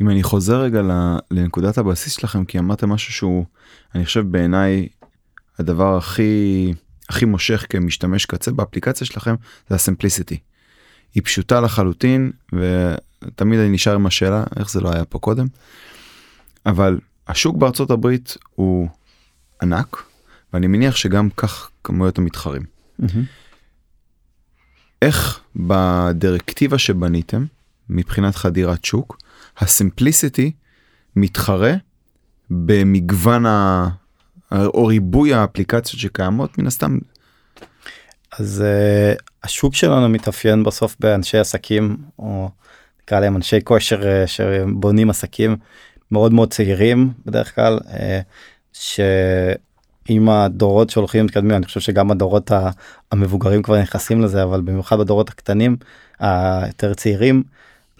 אם 0.00 0.10
אני 0.10 0.22
חוזר 0.22 0.60
רגע 0.60 0.82
לנקודת 1.30 1.78
הבסיס 1.78 2.12
שלכם 2.12 2.44
כי 2.44 2.58
אמרתם 2.58 2.88
משהו 2.88 3.12
שהוא 3.12 3.44
אני 3.94 4.04
חושב 4.04 4.20
בעיניי 4.20 4.88
הדבר 5.58 5.96
הכי 5.96 6.72
הכי 7.08 7.24
מושך 7.24 7.66
כמשתמש 7.68 8.26
קצה 8.26 8.50
באפליקציה 8.50 9.06
שלכם 9.06 9.34
זה 9.68 9.74
הסימפליסיטי. 9.74 10.38
היא 11.14 11.22
פשוטה 11.22 11.60
לחלוטין 11.60 12.32
ותמיד 12.52 13.60
אני 13.60 13.68
נשאר 13.68 13.94
עם 13.94 14.06
השאלה 14.06 14.44
איך 14.58 14.70
זה 14.70 14.80
לא 14.80 14.92
היה 14.92 15.04
פה 15.04 15.18
קודם. 15.18 15.46
אבל 16.66 16.98
השוק 17.28 17.56
בארצות 17.56 17.90
הברית 17.90 18.36
הוא 18.54 18.88
ענק 19.62 20.02
ואני 20.52 20.66
מניח 20.66 20.96
שגם 20.96 21.30
כך 21.30 21.70
כמויות 21.84 22.18
המתחרים. 22.18 22.62
איך 25.02 25.40
בדירקטיבה 25.56 26.78
שבניתם 26.78 27.44
מבחינת 27.88 28.36
חדירת 28.36 28.84
שוק 28.84 29.21
הסימפליסיטי 29.58 30.52
מתחרה 31.16 31.74
במגוון 32.50 33.46
ה... 33.46 33.88
או 34.52 34.86
ריבוי 34.86 35.34
האפליקציות 35.34 36.00
שקיימות 36.00 36.58
מן 36.58 36.66
הסתם 36.66 36.98
אז 38.38 38.64
uh, 38.64 39.22
השוק 39.44 39.74
שלנו 39.74 40.08
מתאפיין 40.08 40.64
בסוף 40.64 40.96
באנשי 41.00 41.38
עסקים 41.38 41.96
או 42.18 42.50
נקרא 43.02 43.20
להם 43.20 43.36
אנשי 43.36 43.58
כושר 43.64 44.02
uh, 44.02 44.26
שבונים 44.26 45.10
עסקים 45.10 45.56
מאוד 46.10 46.32
מאוד 46.32 46.52
צעירים 46.52 47.12
בדרך 47.26 47.54
כלל 47.54 47.78
uh, 47.84 47.92
שעם 48.72 50.28
הדורות 50.28 50.90
שהולכים 50.90 51.24
מתקדמים 51.24 51.56
אני 51.56 51.66
חושב 51.66 51.80
שגם 51.80 52.10
הדורות 52.10 52.50
המבוגרים 53.12 53.62
כבר 53.62 53.80
נכנסים 53.80 54.22
לזה 54.22 54.42
אבל 54.42 54.60
במיוחד 54.60 54.98
בדורות 54.98 55.28
הקטנים 55.28 55.76
היותר 56.18 56.94
צעירים. 56.94 57.42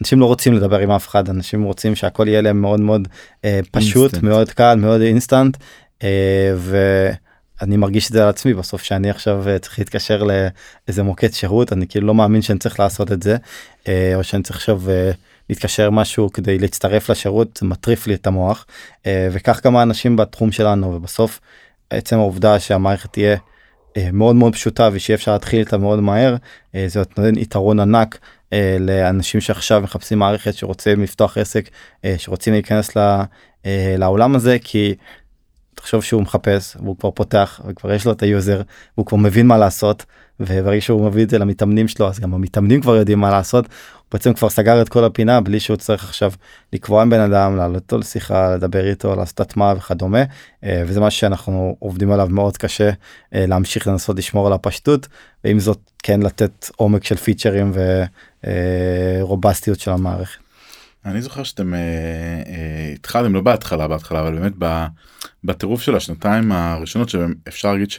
אנשים 0.02 0.20
לא 0.20 0.26
רוצים 0.26 0.52
לדבר 0.52 0.78
עם 0.78 0.90
אף 0.90 1.08
אחד 1.08 1.28
אנשים 1.28 1.62
רוצים 1.62 1.94
שהכל 1.94 2.28
יהיה 2.28 2.40
להם 2.40 2.60
מאוד 2.60 2.80
מאוד 2.80 3.08
אה, 3.44 3.60
פשוט 3.70 4.02
אינסטנט. 4.14 4.22
מאוד 4.22 4.50
קל 4.50 4.74
מאוד 4.74 5.00
אינסטנט 5.00 5.56
אה, 6.02 6.54
ואני 6.56 7.76
מרגיש 7.76 8.06
את 8.06 8.12
זה 8.12 8.22
על 8.22 8.28
עצמי 8.28 8.54
בסוף 8.54 8.82
שאני 8.82 9.10
עכשיו 9.10 9.48
אה, 9.48 9.58
צריך 9.58 9.78
להתקשר 9.78 10.22
לאיזה 10.22 11.02
מוקד 11.02 11.32
שירות 11.32 11.72
אני 11.72 11.86
כאילו 11.86 12.06
לא 12.06 12.14
מאמין 12.14 12.42
שאני 12.42 12.58
צריך 12.58 12.80
לעשות 12.80 13.12
את 13.12 13.22
זה 13.22 13.36
אה, 13.88 14.12
או 14.14 14.24
שאני 14.24 14.42
צריך 14.42 14.56
עכשיו 14.56 14.80
אה, 14.90 15.10
להתקשר 15.50 15.90
משהו 15.90 16.32
כדי 16.32 16.58
להצטרף 16.58 17.10
לשירות 17.10 17.58
זה 17.60 17.66
מטריף 17.66 18.06
לי 18.06 18.14
את 18.14 18.26
המוח 18.26 18.66
אה, 19.06 19.28
וכך 19.32 19.60
גם 19.64 19.76
האנשים 19.76 20.16
בתחום 20.16 20.52
שלנו 20.52 20.94
ובסוף 20.94 21.40
עצם 21.90 22.18
העובדה 22.18 22.60
שהמערכת 22.60 23.12
תהיה 23.12 23.36
מאוד 24.12 24.36
מאוד 24.36 24.52
פשוטה 24.52 24.88
ושיהיה 24.92 25.14
אפשר 25.14 25.32
להתחיל 25.32 25.60
איתה 25.60 25.78
מאוד 25.78 26.00
מהר 26.00 26.36
זה 26.86 26.98
נותן 26.98 27.38
יתרון 27.38 27.80
ענק 27.80 28.18
לאנשים 28.80 29.40
שעכשיו 29.40 29.80
מחפשים 29.80 30.18
מערכת 30.18 30.54
שרוצים 30.54 31.02
לפתוח 31.02 31.38
עסק 31.38 31.68
אה, 32.04 32.14
שרוצים 32.18 32.52
להיכנס 32.52 32.96
ל- 32.96 33.20
אה, 33.66 33.94
לעולם 33.98 34.34
הזה 34.34 34.56
כי 34.64 34.94
תחשוב 35.74 36.02
שהוא 36.04 36.22
מחפש 36.22 36.76
והוא 36.76 36.96
כבר 36.98 37.10
פותח 37.10 37.60
וכבר 37.66 37.92
יש 37.92 38.06
לו 38.06 38.12
את 38.12 38.22
ה 38.22 38.30
user 38.30 38.62
והוא 38.96 39.06
כבר 39.06 39.18
מבין 39.18 39.46
מה 39.46 39.58
לעשות 39.58 40.04
וברגע 40.40 40.80
שהוא 40.80 41.06
מביא 41.06 41.22
את 41.22 41.30
זה 41.30 41.38
למתאמנים 41.38 41.88
שלו 41.88 42.08
אז 42.08 42.20
גם 42.20 42.34
המתאמנים 42.34 42.80
כבר 42.80 42.96
יודעים 42.96 43.18
מה 43.18 43.30
לעשות 43.30 43.66
בעצם 44.12 44.34
כבר 44.34 44.48
סגר 44.48 44.82
את 44.82 44.88
כל 44.88 45.04
הפינה 45.04 45.40
בלי 45.40 45.60
שהוא 45.60 45.76
צריך 45.76 46.04
עכשיו 46.04 46.32
לקבוע 46.72 47.02
עם 47.02 47.10
בן 47.10 47.20
אדם, 47.20 47.56
לעלות 47.56 47.82
אותו 47.82 47.98
לשיחה, 47.98 48.54
לדבר 48.54 48.88
איתו, 48.90 49.16
לעשות 49.16 49.40
הטמעה 49.40 49.74
וכדומה, 49.76 50.22
אה, 50.64 50.82
וזה 50.86 51.00
משהו 51.00 51.20
שאנחנו 51.20 51.76
עובדים 51.78 52.12
עליו 52.12 52.28
מאוד 52.30 52.56
קשה, 52.56 52.90
אה, 53.34 53.46
להמשיך 53.46 53.86
לנסות 53.86 54.18
לשמור 54.18 54.46
על 54.46 54.52
הפשטות, 54.52 55.08
ועם 55.44 55.58
זאת 55.58 55.78
כן 56.02 56.22
לתת 56.22 56.70
עומק 56.76 57.04
של 57.04 57.16
פיצ'רים 57.16 57.72
ורובסטיות 58.44 59.80
של 59.80 59.90
המערכת. 59.90 60.38
אני 61.04 61.22
זוכר 61.22 61.42
שאתם 61.42 61.74
אה, 61.74 61.78
אה, 61.78 62.92
התחלתם 62.94 63.34
לא 63.34 63.40
בהתחלה 63.40 63.88
בהתחלה 63.88 64.20
אבל 64.20 64.38
באמת 64.38 64.52
בטירוף 65.44 65.82
של 65.82 65.96
השנתיים 65.96 66.52
הראשונות 66.52 67.08
שאפשר 67.08 67.72
להגיד 67.72 67.90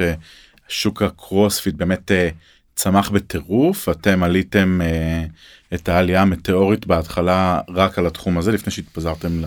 ששוק 0.74 1.02
הקרוספיט 1.02 1.76
באמת 1.76 2.12
אה, 2.12 2.30
צמח 2.76 3.10
בטירוף 3.10 3.90
אתם 3.90 4.24
עליתם 4.24 4.82
אה, 4.82 5.26
את 5.74 5.90
העלייה 5.90 6.22
המטאורית 6.22 6.88
בהתחלה 6.88 7.62
רק 7.70 8.00
על 8.00 8.06
התחום 8.06 8.38
הזה 8.38 8.52
לפני 8.52 8.72
שהתפזרתם 8.72 9.42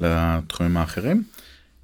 לתחומים 0.00 0.76
האחרים. 0.76 1.22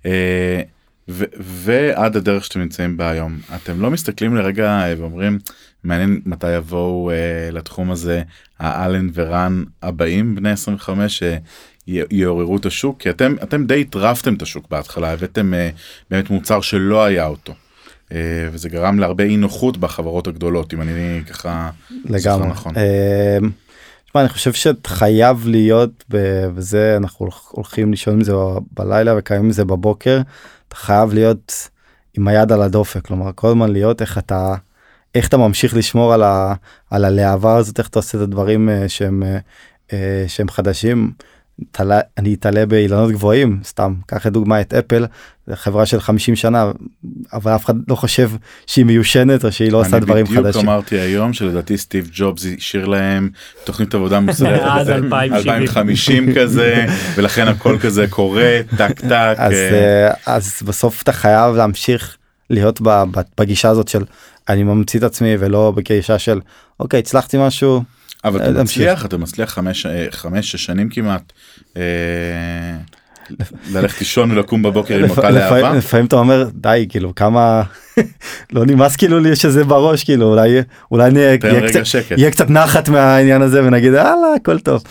אה, 0.06 0.62
ו- 1.08 1.24
ועד 1.40 2.16
הדרך 2.16 2.44
שאתם 2.44 2.60
נמצאים 2.60 2.96
בה 2.96 3.10
היום 3.10 3.38
אתם 3.54 3.80
לא 3.80 3.90
מסתכלים 3.90 4.36
לרגע 4.36 4.84
ואומרים 4.98 5.38
מעניין 5.84 6.20
מתי 6.26 6.52
יבואו 6.52 7.10
אה, 7.10 7.50
לתחום 7.52 7.90
הזה 7.90 8.22
האלן 8.58 9.08
ורן 9.14 9.64
הבאים 9.82 10.34
בני 10.34 10.50
25 10.50 11.22
שיעוררו 11.86 12.56
את 12.56 12.66
השוק 12.66 13.00
כי 13.00 13.10
אתם 13.10 13.34
אתם 13.42 13.66
די 13.66 13.80
הטרפתם 13.80 14.34
את 14.34 14.42
השוק 14.42 14.70
בהתחלה 14.70 15.12
הבאתם 15.12 15.54
אה, 15.54 15.70
באמת 16.10 16.30
מוצר 16.30 16.60
שלא 16.60 17.04
היה 17.04 17.26
אותו. 17.26 17.54
אה, 18.12 18.48
וזה 18.52 18.68
גרם 18.68 18.98
להרבה 18.98 19.24
אי 19.24 19.36
נוחות 19.36 19.76
בחברות 19.76 20.26
הגדולות 20.26 20.74
אם 20.74 20.82
אני 20.82 21.20
ככה 21.30 21.70
לגמרי 22.04 22.48
נכון. 22.48 22.76
אה, 22.76 23.38
תשמע, 24.06 24.20
אני 24.20 24.28
חושב 24.28 24.52
שחייב 24.52 25.46
להיות 25.46 26.04
וזה 26.54 26.96
אנחנו 26.96 27.28
הולכים 27.50 27.90
לישון 27.90 28.14
עם 28.14 28.24
זה 28.24 28.32
בלילה 28.72 29.14
וקיימים 29.18 29.46
עם 29.46 29.52
זה 29.52 29.64
בבוקר 29.64 30.20
אתה 30.68 30.76
חייב 30.76 31.14
להיות 31.14 31.68
עם 32.14 32.28
היד 32.28 32.52
על 32.52 32.62
הדופק 32.62 33.06
כלומר 33.06 33.30
כל 33.34 33.48
הזמן 33.48 33.72
להיות 33.72 34.00
איך 34.00 34.18
אתה 34.18 34.54
איך 35.14 35.28
אתה 35.28 35.36
ממשיך 35.36 35.76
לשמור 35.76 36.14
על, 36.14 36.22
ה, 36.22 36.54
על 36.90 37.04
הלהבה 37.04 37.56
הזאת 37.56 37.78
איך 37.78 37.88
אתה 37.88 37.98
עושה 37.98 38.18
את 38.18 38.22
הדברים 38.22 38.68
אה, 38.68 38.88
שהם 38.88 39.22
שהם 40.26 40.48
חדשים. 40.48 41.12
תלה, 41.70 42.00
אני 42.18 42.34
אתעלה 42.34 42.66
באילנות 42.66 43.12
גבוהים 43.12 43.60
סתם 43.64 43.94
קח 44.06 44.26
לדוגמה 44.26 44.60
את 44.60 44.74
אפל 44.74 45.06
חברה 45.52 45.86
של 45.86 46.00
50 46.00 46.36
שנה 46.36 46.70
אבל 47.32 47.54
אף 47.54 47.64
אחד 47.64 47.74
לא 47.88 47.94
חושב 47.94 48.30
שהיא 48.66 48.84
מיושנת 48.84 49.44
או 49.44 49.52
שהיא 49.52 49.72
לא 49.72 49.80
עושה 49.80 49.98
דברים 49.98 50.26
חדשים. 50.26 50.38
אני 50.38 50.50
בדיוק 50.50 50.64
אמרתי 50.64 50.98
היום 50.98 51.32
שלדעתי 51.32 51.78
סטיב 51.78 52.10
ג'ובס 52.12 52.46
השאיר 52.58 52.86
להם 52.86 53.30
תוכנית 53.64 53.94
עבודה 53.94 54.20
מסודרת 54.20 54.60
עד 54.62 54.90
2050 54.90 56.34
כזה 56.34 56.86
ולכן 57.14 57.48
הכל 57.48 57.78
כזה 57.78 58.06
קורה 58.10 58.60
טק 58.76 59.00
טק. 59.00 59.34
אז, 59.36 59.52
אה. 59.52 60.12
אז 60.26 60.62
בסוף 60.64 61.02
אתה 61.02 61.12
חייב 61.12 61.54
להמשיך 61.54 62.16
להיות 62.50 62.80
בגישה 63.40 63.68
הזאת 63.68 63.88
של 63.88 64.04
אני 64.48 64.62
ממציא 64.62 64.98
את 64.98 65.04
עצמי 65.04 65.36
ולא 65.38 65.72
בגישה 65.76 66.18
של 66.18 66.40
אוקיי 66.80 66.98
הצלחתי 66.98 67.36
משהו 67.40 67.82
אבל 68.26 68.50
אתה 68.50 68.62
מצליח 68.62 69.06
אתה 69.06 69.16
מצליח 69.16 69.50
חמש 69.50 69.86
חמש 70.10 70.52
שש 70.52 70.64
שנים 70.64 70.88
כמעט. 70.88 71.32
ללכת 73.72 74.00
לישון 74.00 74.30
ולקום 74.30 74.62
בבוקר 74.62 74.98
עם 75.04 75.10
אותה 75.10 75.30
להבה. 75.30 75.72
לפעמים 75.74 76.06
אתה 76.06 76.16
אומר 76.16 76.48
די 76.54 76.86
כאילו 76.88 77.14
כמה 77.14 77.62
לא 78.52 78.66
נמאס 78.66 78.96
כאילו 78.96 79.18
לי 79.18 79.36
שזה 79.36 79.64
בראש 79.64 80.04
כאילו 80.04 80.30
אולי 80.30 80.62
אולי 80.90 81.10
יהיה 82.16 82.30
קצת 82.30 82.50
נחת 82.50 82.88
מהעניין 82.88 83.42
הזה 83.42 83.64
ונגיד 83.64 83.94
הלאה 83.94 84.34
הכל 84.36 84.58
טוב 84.58 84.82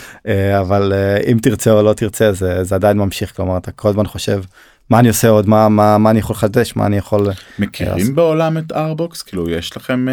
אבל 0.59 0.93
אם 1.31 1.37
תרצה 1.41 1.71
או 1.71 1.83
לא 1.83 1.93
תרצה 1.93 2.33
זה 2.33 2.63
זה 2.63 2.75
עדיין 2.75 2.97
ממשיך 2.97 3.35
כלומר 3.35 3.57
אתה 3.57 3.71
כל 3.71 3.89
הזמן 3.89 4.05
חושב 4.05 4.41
מה 4.89 4.99
אני 4.99 5.07
עושה 5.07 5.29
עוד? 5.29 5.49
מה 5.49 5.69
מה 5.69 5.97
מה 5.97 6.09
אני 6.09 6.19
יכול 6.19 6.33
לחדש? 6.33 6.75
מה 6.75 6.85
אני 6.85 6.97
יכול 6.97 7.27
מכירים 7.59 8.15
בעולם 8.15 8.57
את 8.57 8.71
ארבוקס 8.71 9.21
כאילו 9.21 9.49
יש 9.49 9.77
לכם 9.77 10.07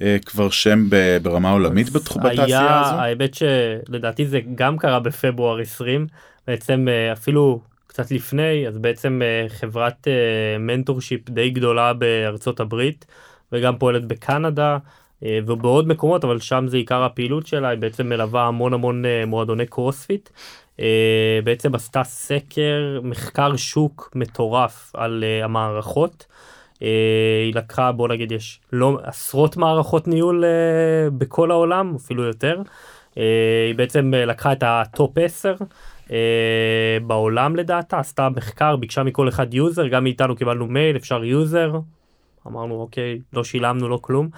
אה, 0.00 0.16
כבר 0.26 0.50
שם 0.50 0.88
ברמה 1.22 1.50
עולמית 1.50 1.90
בתעשייה 1.90 2.80
הזו? 2.80 2.94
האמת 2.94 3.34
שלדעתי 3.34 4.26
זה 4.26 4.40
גם 4.54 4.78
קרה 4.78 5.00
בפברואר 5.00 5.60
20 5.60 6.06
בעצם 6.46 6.86
אה, 6.88 7.12
אפילו 7.12 7.60
קצת 7.86 8.10
לפני 8.10 8.68
אז 8.68 8.78
בעצם 8.78 9.20
אה, 9.24 9.48
חברת 9.48 10.08
mentorship 10.58 11.30
די 11.30 11.50
גדולה 11.50 11.92
בארצות 11.92 12.60
הברית 12.60 13.06
וגם 13.52 13.78
פועלת 13.78 14.04
בקנדה 14.04 14.78
ובעוד 15.22 15.88
מקומות 15.88 16.24
אבל 16.24 16.38
שם 16.38 16.64
זה 16.68 16.76
עיקר 16.76 17.02
הפעילות 17.02 17.46
שלה 17.46 17.68
היא 17.68 17.78
בעצם 17.78 18.08
מלווה 18.08 18.46
המון 18.46 18.74
המון 18.74 19.04
מועדוני 19.26 19.66
קרוספיט 19.66 20.28
בעצם 21.44 21.74
עשתה 21.74 22.04
סקר 22.04 23.00
מחקר 23.02 23.56
שוק 23.56 24.10
מטורף 24.14 24.90
על 24.94 25.24
המערכות. 25.42 26.26
אה, 26.82 27.42
היא 27.44 27.54
לקחה 27.54 27.92
בוא 27.92 28.08
נגיד 28.08 28.32
יש 28.32 28.60
לא 28.72 28.98
עשרות 29.02 29.56
מערכות 29.56 30.08
ניהול 30.08 30.44
אה, 30.44 31.10
בכל 31.10 31.50
העולם 31.50 31.94
אפילו 31.96 32.24
יותר. 32.24 32.62
אה, 33.18 33.64
היא 33.66 33.74
בעצם 33.74 34.12
לקחה 34.14 34.52
את 34.52 34.62
ה 34.66 34.79
top 34.79 35.18
10 35.18 35.54
בעולם 37.06 37.56
לדעתה 37.56 37.98
עשתה 37.98 38.28
מחקר 38.28 38.76
ביקשה 38.76 39.02
מכל 39.02 39.28
אחד 39.28 39.54
user 39.54 39.86
גם 39.86 40.04
מאיתנו 40.04 40.36
קיבלנו 40.36 40.66
מייל 40.66 40.96
אפשר 40.96 41.24
user. 41.24 41.72
אמרנו 42.46 42.80
אוקיי 42.80 43.20
לא 43.32 43.44
שילמנו 43.44 43.88
לא 43.88 43.98
כלום 44.02 44.28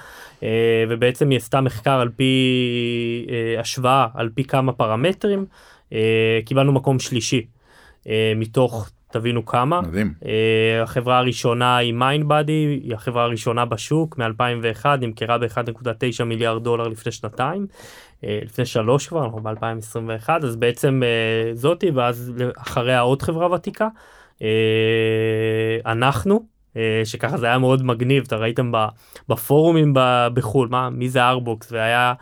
ובעצם 0.88 1.30
היא 1.30 1.36
עשתה 1.36 1.60
מחקר 1.60 2.00
על 2.00 2.08
פי 2.16 3.26
השוואה 3.58 4.06
על 4.14 4.28
פי 4.34 4.44
כמה 4.44 4.72
פרמטרים 4.72 5.46
קיבלנו 6.44 6.72
מקום 6.72 6.98
שלישי 6.98 7.46
מתוך 8.36 8.90
תבינו 9.12 9.46
כמה. 9.46 9.80
מדהים. 9.80 10.14
Uh, 10.20 10.26
החברה 10.82 11.18
הראשונה 11.18 11.76
היא 11.76 11.92
Mindbody, 11.92 12.80
היא 12.84 12.94
החברה 12.94 13.24
הראשונה 13.24 13.64
בשוק 13.64 14.18
מ-2001, 14.18 14.86
נמכרה 15.00 15.38
ב-1.9 15.38 16.24
מיליארד 16.24 16.64
דולר 16.64 16.88
לפני 16.88 17.12
שנתיים, 17.12 17.66
uh, 17.70 18.24
לפני 18.44 18.66
שלוש 18.66 19.06
כבר, 19.06 19.24
אנחנו 19.24 19.42
ב-2021, 19.42 20.30
אז 20.42 20.56
בעצם 20.56 21.02
uh, 21.02 21.56
זאתי, 21.56 21.90
ואז 21.90 22.32
אחריה 22.56 23.00
עוד 23.00 23.22
חברה 23.22 23.52
ותיקה. 23.52 23.88
Uh, 24.38 24.42
אנחנו, 25.86 26.42
uh, 26.74 26.76
שככה 27.04 27.36
זה 27.36 27.46
היה 27.46 27.58
מאוד 27.58 27.82
מגניב, 27.82 28.24
אתה 28.26 28.36
ראיתם 28.36 28.72
בפורומים 29.28 29.92
בחו"ל, 30.34 30.68
מה, 30.68 30.90
מי 30.90 31.08
זה 31.08 31.24
ארבוקס, 31.24 31.72
והיה... 31.72 32.12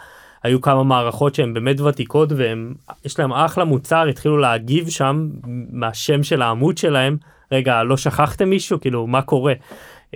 היו 0.42 0.60
כמה 0.60 0.84
מערכות 0.84 1.34
שהן 1.34 1.54
באמת 1.54 1.80
ותיקות 1.80 2.32
והם 2.36 2.74
יש 3.04 3.18
להם 3.18 3.32
אחלה 3.32 3.64
מוצר 3.64 4.08
התחילו 4.08 4.38
להגיב 4.38 4.88
שם 4.88 5.28
מהשם 5.70 6.22
של 6.22 6.42
העמוד 6.42 6.78
שלהם 6.78 7.16
רגע 7.52 7.82
לא 7.82 7.96
שכחתם 7.96 8.50
מישהו 8.50 8.80
כאילו 8.80 9.06
מה 9.06 9.22
קורה. 9.22 9.52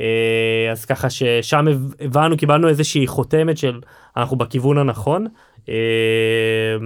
אה, 0.00 0.68
אז 0.72 0.84
ככה 0.84 1.10
ששם 1.10 1.64
הבנו 2.00 2.36
קיבלנו 2.36 2.68
איזושהי 2.68 3.06
חותמת 3.06 3.58
של 3.58 3.80
אנחנו 4.16 4.36
בכיוון 4.36 4.78
הנכון. 4.78 5.26
אה, 5.68 5.74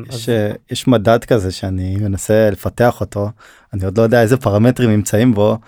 יש, 0.08 0.28
אז... 0.28 0.34
יש 0.70 0.88
מדד 0.88 1.24
כזה 1.24 1.52
שאני 1.52 1.96
מנסה 1.96 2.50
לפתח 2.50 3.00
אותו 3.00 3.28
אני 3.72 3.84
עוד 3.84 3.98
לא 3.98 4.02
יודע 4.02 4.22
איזה 4.22 4.36
פרמטרים 4.36 4.90
נמצאים 4.90 5.34
בו 5.34 5.58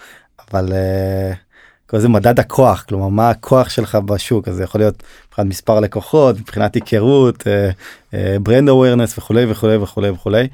אבל. 0.51 0.69
Uh... 0.69 1.50
זה 1.99 2.09
מדד 2.09 2.41
הכוח 2.41 2.85
כלומר 2.89 3.09
מה 3.09 3.31
הכוח 3.31 3.69
שלך 3.69 3.95
בשוק? 3.95 4.49
אז 4.49 4.55
זה 4.55 4.63
יכול 4.63 4.81
להיות 4.81 5.03
מבחינת 5.29 5.49
מספר 5.49 5.81
לקוחות 5.81 6.39
מבחינת 6.39 6.75
היכרות 6.75 7.47
brand 8.43 8.69
uh, 8.69 8.73
awareness 8.73 9.19
וכולי 9.19 9.51
וכולי 9.51 9.77
וכולי 9.77 10.11
וכולי. 10.11 10.49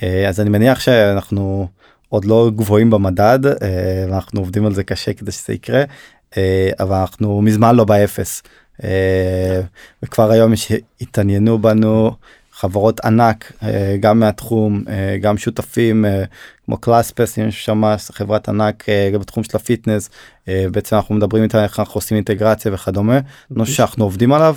uh, 0.00 0.04
אז 0.28 0.40
אני 0.40 0.50
מניח 0.50 0.80
שאנחנו 0.80 1.68
עוד 2.08 2.24
לא 2.24 2.50
גבוהים 2.56 2.90
במדד 2.90 3.38
ואנחנו 4.08 4.40
עובדים 4.40 4.66
על 4.66 4.74
זה 4.74 4.84
קשה 4.84 5.12
כדי 5.12 5.32
שזה 5.32 5.52
יקרה 5.52 5.84
אבל 6.80 6.96
אנחנו 6.96 7.42
מזמן 7.42 7.76
לא 7.76 7.84
באפס. 7.84 8.42
וכבר 10.02 10.30
היום 10.30 10.52
יש 10.52 10.72
התעניינו 11.00 11.58
בנו 11.58 12.10
חברות 12.62 13.00
ענק 13.00 13.52
אה, 13.62 13.96
גם 14.00 14.20
מהתחום 14.20 14.84
אה, 14.88 15.16
גם 15.20 15.38
שותפים 15.38 16.04
אה, 16.04 16.24
כמו 16.64 16.76
ClassPass 16.76 17.38
יש 17.38 17.64
שם 17.64 17.82
חברת 18.12 18.48
ענק 18.48 18.86
גם 19.12 19.20
בתחום 19.20 19.44
של 19.44 19.56
ה 19.56 19.63
fitness 19.63 20.10
בעצם 20.46 20.96
אנחנו 20.96 21.14
מדברים 21.14 21.42
איתה 21.42 21.64
איך 21.64 21.80
אנחנו 21.80 21.94
עושים 21.94 22.16
אינטגרציה 22.16 22.74
וכדומה 22.74 23.18
נושא 23.50 23.72
שאנחנו 23.72 24.04
עובדים 24.04 24.32
עליו. 24.32 24.56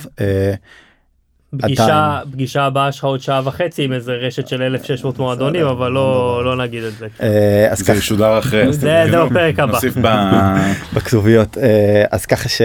פגישה 1.58 2.20
פגישה 2.32 2.62
הבאה 2.62 2.92
שלך 2.92 3.04
עוד 3.04 3.20
שעה 3.20 3.40
וחצי 3.44 3.84
עם 3.84 3.92
איזה 3.92 4.12
רשת 4.12 4.48
של 4.48 4.62
1600 4.62 5.18
מועדונים 5.18 5.66
אבל 5.66 5.90
לא 5.92 6.42
לא 6.44 6.56
נגיד 6.56 6.84
את 6.84 6.92
זה. 6.92 7.06
אז 7.70 7.78
זה 7.78 7.92
ישודר 7.92 8.38
אחרי 8.38 8.72
זה 8.72 9.04
בפרק 9.12 9.58
הבא. 9.58 9.78
בכתוביות 10.94 11.58
אז 12.10 12.26
ככה 12.26 12.48
ש. 12.48 12.60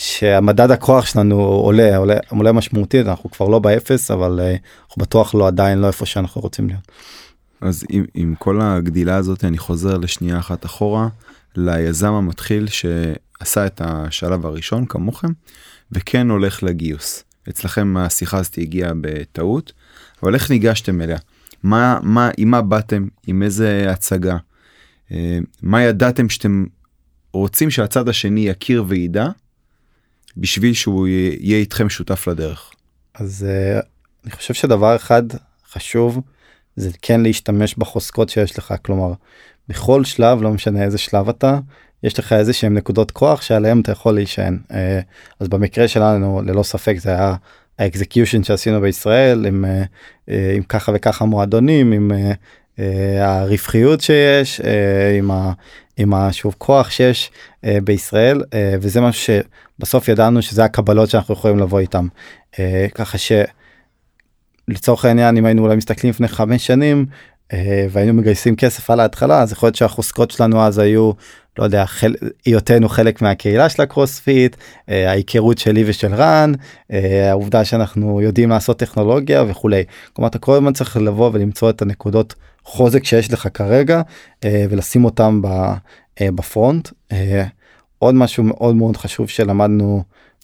שהמדד 0.00 0.70
הכוח 0.70 1.06
שלנו 1.06 1.40
עולה 1.42 1.96
עולה 1.96 2.16
עולה 2.28 2.52
משמעותית 2.52 3.06
אנחנו 3.06 3.30
כבר 3.30 3.48
לא 3.48 3.58
באפס 3.58 4.10
אבל 4.10 4.40
uh, 4.40 4.58
אנחנו 4.86 5.00
בטוח 5.02 5.34
לא 5.34 5.46
עדיין 5.46 5.78
לא 5.78 5.86
איפה 5.86 6.06
שאנחנו 6.06 6.40
רוצים 6.40 6.68
להיות. 6.68 6.92
אז 7.60 7.84
עם, 7.88 8.04
עם 8.14 8.34
כל 8.38 8.60
הגדילה 8.60 9.16
הזאת 9.16 9.44
אני 9.44 9.58
חוזר 9.58 9.98
לשנייה 9.98 10.38
אחת 10.38 10.66
אחורה 10.66 11.08
ליזם 11.56 12.12
המתחיל 12.12 12.66
שעשה 12.66 13.66
את 13.66 13.80
השלב 13.84 14.46
הראשון 14.46 14.86
כמוכם 14.86 15.28
וכן 15.92 16.30
הולך 16.30 16.62
לגיוס 16.62 17.24
אצלכם 17.48 17.96
השיחה 17.96 18.38
הזאת 18.38 18.58
הגיעה 18.58 18.92
בטעות, 19.00 19.72
אבל 20.22 20.34
איך 20.34 20.50
ניגשתם 20.50 21.00
אליה? 21.00 21.18
מה, 21.62 21.98
מה, 22.02 22.30
עם 22.36 22.50
מה 22.50 22.62
באתם? 22.62 23.06
עם 23.26 23.42
איזה 23.42 23.86
הצגה? 23.90 24.36
אה, 25.12 25.38
מה 25.62 25.82
ידעתם 25.82 26.28
שאתם 26.28 26.64
רוצים 27.32 27.70
שהצד 27.70 28.08
השני 28.08 28.48
יכיר 28.48 28.84
וידע 28.88 29.28
בשביל 30.36 30.74
שהוא 30.74 31.06
יהיה 31.08 31.58
איתכם 31.58 31.88
שותף 31.88 32.28
לדרך? 32.28 32.70
אז 33.14 33.46
uh, 33.48 33.84
אני 34.24 34.32
חושב 34.32 34.54
שדבר 34.54 34.96
אחד 34.96 35.22
חשוב 35.72 36.20
זה 36.76 36.90
כן 37.02 37.20
להשתמש 37.20 37.74
בחוזקות 37.78 38.28
שיש 38.28 38.58
לך 38.58 38.74
כלומר 38.82 39.12
בכל 39.68 40.04
שלב 40.04 40.42
לא 40.42 40.50
משנה 40.50 40.82
איזה 40.82 40.98
שלב 40.98 41.28
אתה 41.28 41.58
יש 42.02 42.18
לך 42.18 42.32
איזה 42.32 42.52
שהם 42.52 42.74
נקודות 42.74 43.10
כוח 43.10 43.42
שעליהם 43.42 43.80
אתה 43.80 43.92
יכול 43.92 44.14
להישען 44.14 44.58
uh, 44.68 44.74
אז 45.40 45.48
במקרה 45.48 45.88
שלנו 45.88 46.42
ללא 46.42 46.62
ספק 46.62 46.96
זה 46.98 47.10
היה 47.10 47.34
האקזקיושן 47.78 48.42
שעשינו 48.42 48.80
בישראל 48.80 49.46
עם, 49.46 49.64
uh, 49.64 50.30
עם 50.56 50.62
ככה 50.62 50.92
וככה 50.94 51.24
מועדונים 51.24 51.92
עם 51.92 52.12
הרווחיות 53.20 54.00
שיש 54.00 54.60
uh, 54.60 54.64
עם, 55.18 55.30
ה, 55.30 55.52
עם 55.96 56.14
השוב 56.14 56.54
כוח 56.58 56.90
שיש 56.90 57.30
uh, 57.30 57.68
בישראל 57.84 58.42
וזה 58.80 59.00
משהו 59.00 59.34
שבסוף 59.78 60.08
ידענו 60.08 60.42
שזה 60.42 60.64
הקבלות 60.64 61.10
שאנחנו 61.10 61.34
יכולים 61.34 61.58
לבוא 61.58 61.80
איתם. 61.80 62.06
ככה 62.94 63.18
שלצורך 64.68 65.04
העניין 65.04 65.36
אם 65.36 65.46
היינו 65.46 65.62
אולי 65.62 65.76
מסתכלים 65.76 66.10
לפני 66.10 66.28
חמש 66.28 66.66
שנים 66.66 67.06
והיינו 67.90 68.12
מגייסים 68.12 68.56
כסף 68.56 68.90
על 68.90 69.00
ההתחלה 69.00 69.42
אז 69.42 69.52
יכול 69.52 69.66
להיות 69.66 69.76
שהחוזקות 69.76 70.30
שלנו 70.30 70.62
אז 70.62 70.78
היו 70.78 71.12
לא 71.58 71.64
יודע 71.64 71.86
חל... 71.86 72.14
היותנו 72.46 72.88
חלק 72.88 73.22
מהקהילה 73.22 73.68
של 73.68 73.82
הקרוספיט 73.82 74.56
ההיכרות 74.88 75.58
שלי 75.58 75.84
ושל 75.86 76.14
רן 76.14 76.52
העובדה 77.30 77.64
שאנחנו 77.64 78.20
יודעים 78.20 78.50
לעשות 78.50 78.78
טכנולוגיה 78.78 79.44
וכולי. 79.48 79.84
כלומר 80.12 80.28
אתה 80.28 80.38
כל 80.38 80.54
הזמן 80.54 80.72
צריך 80.72 80.96
לבוא 80.96 81.30
ולמצוא 81.32 81.70
את 81.70 81.82
הנקודות 81.82 82.34
חוזק 82.64 83.04
שיש 83.04 83.32
לך 83.32 83.48
כרגע 83.54 84.00
uh, 84.00 84.44
ולשים 84.70 85.04
אותם 85.04 85.40
uh, 85.44 86.22
בפרונט. 86.34 86.88
Uh, 86.88 87.14
עוד 87.98 88.14
משהו 88.14 88.44
מאוד 88.44 88.76
מאוד 88.76 88.96
חשוב 88.96 89.28
שלמדנו 89.28 90.02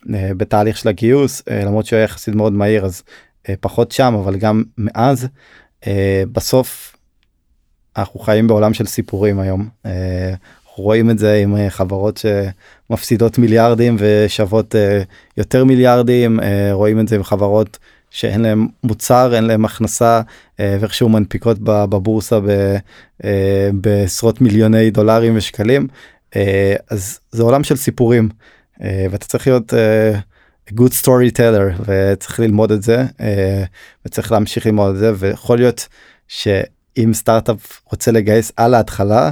בתהליך 0.08 0.76
של 0.76 0.88
הגיוס 0.88 1.42
למרות 1.50 1.86
שהוא 1.86 1.96
היה 1.96 2.04
יחסית 2.04 2.34
מאוד 2.34 2.52
מהיר 2.52 2.84
אז 2.84 3.02
פחות 3.60 3.92
שם 3.92 4.14
אבל 4.14 4.36
גם 4.36 4.62
מאז 4.78 5.28
בסוף 6.32 6.96
אנחנו 7.96 8.20
חיים 8.20 8.46
בעולם 8.46 8.74
של 8.74 8.86
סיפורים 8.86 9.40
היום. 9.40 9.68
Uh, 9.86 9.90
רואים 10.76 11.10
את 11.10 11.18
זה 11.18 11.34
עם 11.34 11.56
חברות 11.68 12.20
שמפסידות 12.90 13.38
מיליארדים 13.38 13.96
ושוות 13.98 14.74
יותר 15.36 15.64
מיליארדים 15.64 16.40
רואים 16.72 17.00
את 17.00 17.08
זה 17.08 17.16
עם 17.16 17.22
חברות 17.22 17.78
שאין 18.16 18.42
להם 18.42 18.66
מוצר 18.84 19.34
אין 19.34 19.44
להם 19.44 19.64
הכנסה 19.64 20.20
ואיכשהו 20.58 21.08
מנפיקות 21.08 21.58
בבורסה 21.60 22.38
בעשרות 23.74 24.40
מיליוני 24.40 24.90
דולרים 24.90 25.36
ושקלים. 25.36 25.86
אז 26.90 27.18
זה 27.32 27.42
עולם 27.42 27.64
של 27.64 27.76
סיפורים 27.76 28.28
ואתה 28.80 29.26
צריך 29.26 29.46
להיות 29.46 29.74
good 30.70 30.92
storyteller 31.02 31.82
וצריך 31.86 32.40
ללמוד 32.40 32.72
את 32.72 32.82
זה 32.82 33.04
וצריך 34.06 34.32
להמשיך 34.32 34.66
ללמוד 34.66 34.94
את 34.94 34.98
זה 34.98 35.12
ויכול 35.16 35.58
להיות 35.58 35.88
שאם 36.28 37.10
סטארט-אפ 37.14 37.80
רוצה 37.90 38.12
לגייס 38.12 38.52
על 38.56 38.74
ההתחלה 38.74 39.30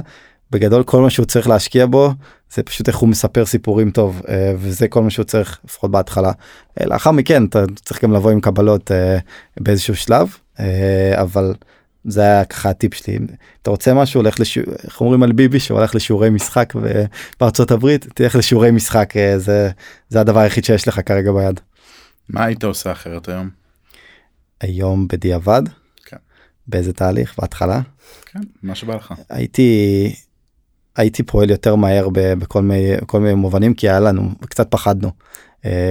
בגדול 0.55 0.83
כל 0.83 1.01
מה 1.01 1.09
שהוא 1.09 1.25
צריך 1.25 1.47
להשקיע 1.47 1.85
בו 1.85 2.13
זה 2.53 2.63
פשוט 2.63 2.87
איך 2.87 2.97
הוא 2.97 3.09
מספר 3.09 3.45
סיפורים 3.45 3.91
טוב 3.91 4.21
וזה 4.57 4.87
כל 4.87 5.03
מה 5.03 5.09
שהוא 5.09 5.25
צריך 5.25 5.59
לפחות 5.65 5.91
בהתחלה 5.91 6.31
לאחר 6.81 7.11
מכן 7.11 7.45
אתה 7.45 7.63
צריך 7.85 8.03
גם 8.03 8.13
לבוא 8.13 8.31
עם 8.31 8.41
קבלות 8.41 8.91
באיזשהו 9.59 9.95
שלב 9.95 10.37
אבל 11.13 11.53
זה 12.03 12.21
היה 12.21 12.45
ככה 12.45 12.69
הטיפ 12.69 12.93
שלי 12.93 13.17
אתה 13.61 13.69
רוצה 13.69 13.93
משהו 13.93 14.21
הולך 14.21 14.39
לשיעור 14.39 14.73
איך 14.83 15.01
אומרים 15.01 15.23
על 15.23 15.31
ביבי 15.31 15.59
שהוא 15.59 15.77
הולך 15.77 15.95
לשיעורי 15.95 16.29
משחק 16.29 16.73
בארצות 17.39 17.71
הברית 17.71 18.07
תלך 18.13 18.35
לשיעורי 18.35 18.71
משחק 18.71 19.13
זה 19.37 19.69
זה 20.09 20.21
הדבר 20.21 20.39
היחיד 20.39 20.63
שיש 20.63 20.87
לך 20.87 20.99
כרגע 21.05 21.31
ביד. 21.31 21.59
מה 22.29 22.43
היית 22.43 22.63
עושה 22.63 22.91
אחרת 22.91 23.29
היום? 23.29 23.49
היום 24.61 25.07
בדיעבד? 25.07 25.61
כן. 26.05 26.17
באיזה 26.67 26.93
תהליך 26.93 27.35
בהתחלה? 27.39 27.81
כן, 28.25 28.39
מה 28.63 28.75
שבא 28.75 28.95
לך. 28.95 29.13
הייתי 29.29 30.15
הייתי 30.95 31.23
פועל 31.23 31.49
יותר 31.49 31.75
מהר 31.75 32.07
בכל 32.13 32.61
מיני 32.61 32.95
כל 33.05 33.19
מיני 33.19 33.33
מובנים 33.33 33.73
כי 33.73 33.89
היה 33.89 33.99
לנו 33.99 34.29
קצת 34.49 34.71
פחדנו. 34.71 35.11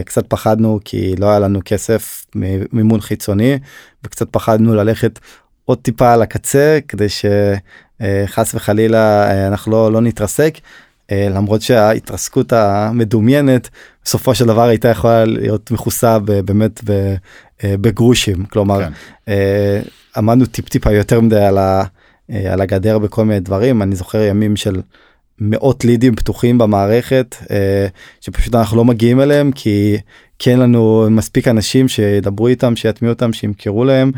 קצת 0.04 0.26
פחדנו 0.26 0.80
כי 0.84 1.16
לא 1.16 1.26
היה 1.26 1.38
לנו 1.38 1.60
כסף 1.64 2.26
מימון 2.72 3.00
חיצוני 3.00 3.58
וקצת 4.04 4.28
פחדנו 4.30 4.74
ללכת 4.74 5.18
עוד 5.64 5.78
טיפה 5.78 6.12
על 6.12 6.22
הקצה 6.22 6.78
כדי 6.88 7.06
שחס 7.08 8.54
וחלילה 8.54 9.30
אנחנו 9.48 9.72
לא, 9.72 9.92
לא 9.92 10.00
נתרסק 10.00 10.58
למרות 11.12 11.62
שההתרסקות 11.62 12.52
המדומיינת 12.52 13.68
בסופו 14.04 14.34
של 14.34 14.46
דבר 14.46 14.68
הייתה 14.68 14.88
יכולה 14.88 15.24
להיות 15.24 15.70
מכוסה 15.70 16.18
באמת 16.18 16.80
בגרושים 17.62 18.44
כלומר 18.44 18.80
כן. 19.26 19.32
עמדנו 20.16 20.46
טיפ 20.46 20.68
טיפה 20.68 20.92
יותר 20.92 21.20
מדי 21.20 21.40
על, 21.40 21.58
ה, 21.58 21.84
על 22.30 22.60
הגדר 22.60 22.98
בכל 22.98 23.24
מיני 23.24 23.40
דברים 23.40 23.82
אני 23.82 23.96
זוכר 23.96 24.22
ימים 24.22 24.56
של 24.56 24.82
מאות 25.38 25.84
לידים 25.84 26.16
פתוחים 26.16 26.58
במערכת 26.58 27.36
שפשוט 28.20 28.54
אנחנו 28.54 28.76
לא 28.76 28.84
מגיעים 28.84 29.20
אליהם 29.20 29.52
כי 29.52 29.96
כן 30.38 30.58
לנו 30.58 31.06
מספיק 31.10 31.48
אנשים 31.48 31.88
שידברו 31.88 32.48
איתם 32.48 32.76
שיטמיעו 32.76 33.12
אותם 33.12 33.32
שימכרו 33.32 33.84
להם. 33.84 34.12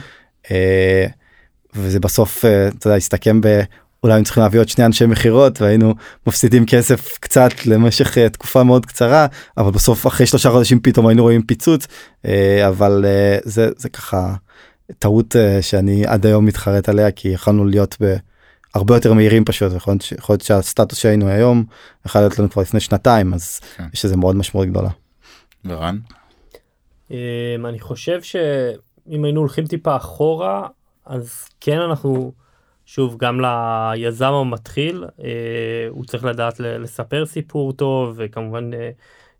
וזה 1.74 2.00
בסוף 2.00 2.44
אתה 2.44 2.86
יודע 2.86 2.96
הסתכם 2.96 3.40
באולי 3.40 4.14
הם 4.14 4.24
צריכים 4.24 4.42
להביא 4.42 4.60
עוד 4.60 4.68
שני 4.68 4.86
אנשי 4.86 5.06
מכירות 5.06 5.62
והיינו 5.62 5.94
מפסידים 6.26 6.66
כסף 6.66 7.18
קצת 7.20 7.66
למשך 7.66 8.18
תקופה 8.18 8.62
מאוד 8.62 8.86
קצרה 8.86 9.26
אבל 9.58 9.70
בסוף 9.70 10.06
אחרי 10.06 10.26
שלושה 10.26 10.50
חודשים 10.50 10.80
פתאום 10.80 11.06
היינו 11.06 11.22
רואים 11.22 11.42
פיצוץ 11.42 11.86
אבל 12.68 13.04
זה 13.44 13.70
זה 13.76 13.88
ככה 13.88 14.34
טעות 14.98 15.36
שאני 15.60 16.06
עד 16.06 16.26
היום 16.26 16.46
מתחרט 16.46 16.88
עליה 16.88 17.10
כי 17.10 17.28
יכולנו 17.28 17.64
להיות 17.64 17.96
הרבה 18.74 18.94
יותר 18.94 19.12
מהירים 19.12 19.44
פשוט 19.44 19.72
יכול 19.72 19.96
להיות 20.28 20.40
שהסטטוס 20.40 20.98
שהיינו 20.98 21.28
היום 21.28 21.64
יכול 22.06 22.20
להיות 22.20 22.38
לנו 22.38 22.50
כבר 22.50 22.62
לפני 22.62 22.80
שנתיים 22.80 23.34
אז 23.34 23.60
כן. 23.76 23.84
יש 23.94 24.04
איזה 24.04 24.16
מאוד 24.16 24.36
משמעות 24.36 24.68
גדולה. 24.68 24.90
ורן? 25.64 25.98
אני 27.64 27.80
חושב 27.80 28.22
שאם 28.22 29.24
היינו 29.24 29.40
הולכים 29.40 29.66
טיפה 29.66 29.96
אחורה 29.96 30.68
אז 31.06 31.48
כן 31.60 31.78
אנחנו 31.78 32.32
שוב 32.86 33.16
גם 33.18 33.40
ליזם 33.40 34.32
המתחיל 34.32 35.04
אה, 35.24 35.86
הוא 35.88 36.04
צריך 36.04 36.24
לדעת 36.24 36.60
לספר 36.60 37.26
סיפור 37.26 37.72
טוב 37.72 38.14
וכמובן 38.16 38.74
אה, 38.74 38.90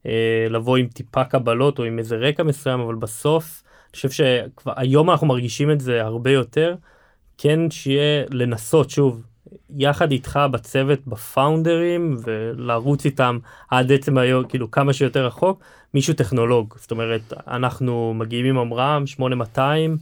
אה, 0.06 0.46
לבוא 0.50 0.76
עם 0.76 0.87
טיפה 0.87 1.24
קבלות 1.24 1.78
או 1.78 1.85
עם 1.85 1.98
איזה 1.98 2.16
רקע 2.16 2.42
מסוים 2.42 2.80
אבל 2.80 2.94
בסוף 2.94 3.62
אני 3.87 3.96
חושב 3.96 4.11
שכבר 4.11 4.72
היום 4.77 5.11
אנחנו 5.11 5.27
מרגישים 5.27 5.70
את 5.70 5.81
זה 5.81 6.03
הרבה 6.03 6.31
יותר 6.31 6.75
כן 7.38 7.70
שיהיה 7.70 8.25
לנסות 8.31 8.90
שוב 8.90 9.22
יחד 9.77 10.11
איתך 10.12 10.40
בצוות 10.51 11.07
בפאונדרים 11.07 12.16
ולרוץ 12.25 13.05
איתם 13.05 13.38
עד 13.70 13.92
עצם 13.92 14.18
היום 14.18 14.44
כאילו 14.49 14.70
כמה 14.70 14.92
שיותר 14.92 15.27
רחוק 15.27 15.61
מישהו 15.94 16.14
טכנולוג. 16.14 16.75
זאת 16.79 16.90
אומרת 16.90 17.33
אנחנו 17.49 18.14
מגיעים 18.14 18.46
עם 18.46 18.59
אמרם 18.59 19.07
8200 19.07 19.96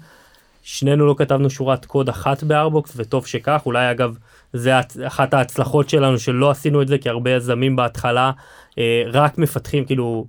שנינו 0.62 1.06
לא 1.06 1.14
כתבנו 1.18 1.50
שורת 1.50 1.84
קוד 1.84 2.08
אחת 2.08 2.42
בארבוקס 2.42 2.92
וטוב 2.96 3.26
שכך. 3.26 3.62
אולי 3.66 3.90
אגב 3.90 4.16
זה 4.52 4.72
אחת 5.06 5.34
ההצלחות 5.34 5.88
שלנו 5.88 6.18
שלא 6.18 6.50
עשינו 6.50 6.82
את 6.82 6.88
זה 6.88 6.98
כי 6.98 7.08
הרבה 7.08 7.30
יזמים 7.30 7.76
בהתחלה 7.76 8.30
אה, 8.78 9.02
רק 9.06 9.38
מפתחים 9.38 9.84
כאילו 9.84 10.26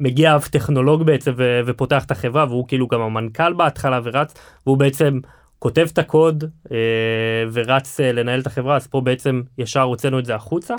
מגיע 0.00 0.36
אף 0.36 0.48
טכנולוג 0.48 1.02
בעצם 1.02 1.32
ו- 1.36 1.60
ופותח 1.66 2.04
את 2.04 2.10
החברה 2.10 2.46
והוא 2.48 2.68
כאילו 2.68 2.86
גם 2.86 3.00
המנכ"ל 3.00 3.52
בהתחלה 3.52 4.00
ורץ 4.04 4.34
והוא 4.66 4.78
בעצם 4.78 5.20
כותב 5.58 5.86
את 5.92 5.98
הקוד 5.98 6.44
אה, 6.72 7.44
ורץ 7.52 8.00
אה, 8.00 8.12
לנהל 8.12 8.40
את 8.40 8.46
החברה 8.46 8.76
אז 8.76 8.86
פה 8.86 9.00
בעצם 9.00 9.42
ישר 9.58 9.82
הוצאנו 9.82 10.18
את 10.18 10.24
זה 10.24 10.34
החוצה. 10.34 10.74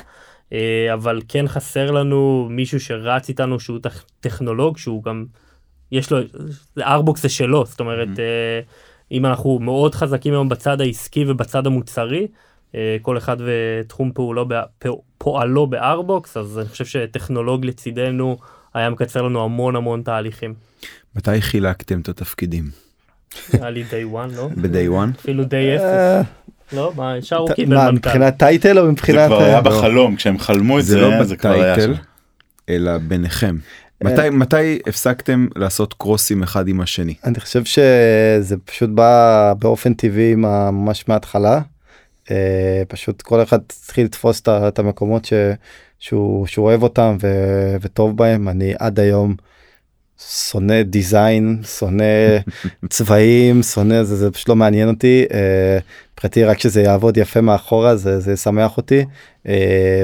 אה, 0.53 0.93
אבל 0.93 1.21
כן 1.27 1.47
חסר 1.47 1.91
לנו 1.91 2.47
מישהו 2.49 2.79
שרץ 2.79 3.29
איתנו 3.29 3.59
שהוא 3.59 3.79
טכנולוג 4.19 4.77
שהוא 4.77 5.03
גם 5.03 5.25
יש 5.91 6.11
לו, 6.11 6.17
ארבוקס 6.79 7.21
זה 7.21 7.29
שלו, 7.29 7.65
זאת 7.65 7.79
אומרת, 7.79 8.07
mm-hmm. 8.07 9.11
אם 9.11 9.25
אנחנו 9.25 9.59
מאוד 9.59 9.95
חזקים 9.95 10.33
היום 10.33 10.49
בצד 10.49 10.81
העסקי 10.81 11.25
ובצד 11.27 11.67
המוצרי, 11.67 12.27
אה, 12.75 12.97
כל 13.01 13.17
אחד 13.17 13.37
ותחום 13.39 14.11
פעולו, 14.13 14.45
פועלו 15.17 15.67
בארבוקס, 15.67 16.37
אז 16.37 16.59
אני 16.59 16.67
חושב 16.67 16.85
שטכנולוג 16.85 17.65
לצידנו 17.65 18.37
היה 18.73 18.89
מקצר 18.89 19.21
לנו 19.21 19.43
המון 19.43 19.75
המון 19.75 20.01
תהליכים. 20.01 20.53
מתי 21.15 21.41
חילקתם 21.41 21.99
את 21.99 22.09
התפקידים? 22.09 22.69
נראה 23.53 23.69
לי 23.69 23.83
day 23.89 24.15
one, 24.15 24.35
לא? 24.37 24.49
ב-day 24.61 24.89
one? 24.91 25.19
אפילו 25.19 25.43
day 25.43 25.75
אפס. 25.77 26.27
לא, 26.73 26.91
מה, 26.95 27.17
ישר 27.17 27.35
הוא 27.37 27.53
קיבל 27.53 27.77
מנכ"ל. 27.77 27.91
מבחינת 27.91 28.37
טייטל 28.39 28.79
או 28.79 28.91
מבחינת... 28.91 29.19
זה 29.29 29.35
כבר 29.35 29.43
היה 29.43 29.61
בחלום, 29.61 30.15
כשהם 30.15 30.39
חלמו 30.39 30.79
את 30.79 30.83
זה, 30.85 30.93
זה 30.93 31.01
לא 31.01 31.09
בטייטל, 31.23 31.93
אלא 32.69 32.97
ביניכם. 32.97 33.57
מתי 34.03 34.29
מתי 34.29 34.79
הפסקתם 34.87 35.47
לעשות 35.55 35.93
קרוסים 35.93 36.43
אחד 36.43 36.67
עם 36.67 36.81
השני 36.81 37.13
אני 37.23 37.39
חושב 37.39 37.63
שזה 37.65 38.55
פשוט 38.65 38.89
בא 38.89 39.53
באופן 39.59 39.93
טבעי 39.93 40.35
מה- 40.35 40.71
ממש 40.71 41.05
מההתחלה. 41.07 41.61
אה, 42.31 42.81
פשוט 42.87 43.21
כל 43.21 43.43
אחד 43.43 43.59
התחיל 43.65 44.05
לתפוס 44.05 44.41
את 44.47 44.79
המקומות 44.79 45.25
ש, 45.25 45.33
שהוא, 45.99 46.47
שהוא 46.47 46.65
אוהב 46.65 46.83
אותם 46.83 47.17
ו, 47.21 47.27
וטוב 47.81 48.17
בהם. 48.17 48.49
אני 48.49 48.73
עד 48.79 48.99
היום 48.99 49.35
שונא 50.49 50.81
דיזיין 50.83 51.59
שונא 51.63 52.03
צבעים 52.89 53.63
שונא 53.63 54.03
זה 54.03 54.15
זה 54.15 54.31
פשוט 54.31 54.49
לא 54.49 54.55
מעניין 54.55 54.89
אותי. 54.89 55.25
אה, 55.33 55.77
מבחינתי 56.13 56.43
רק 56.43 56.59
שזה 56.59 56.81
יעבוד 56.81 57.17
יפה 57.17 57.41
מאחורה 57.41 57.95
זה 57.95 58.19
זה 58.19 58.31
ישמח 58.33 58.77
אותי 58.77 59.05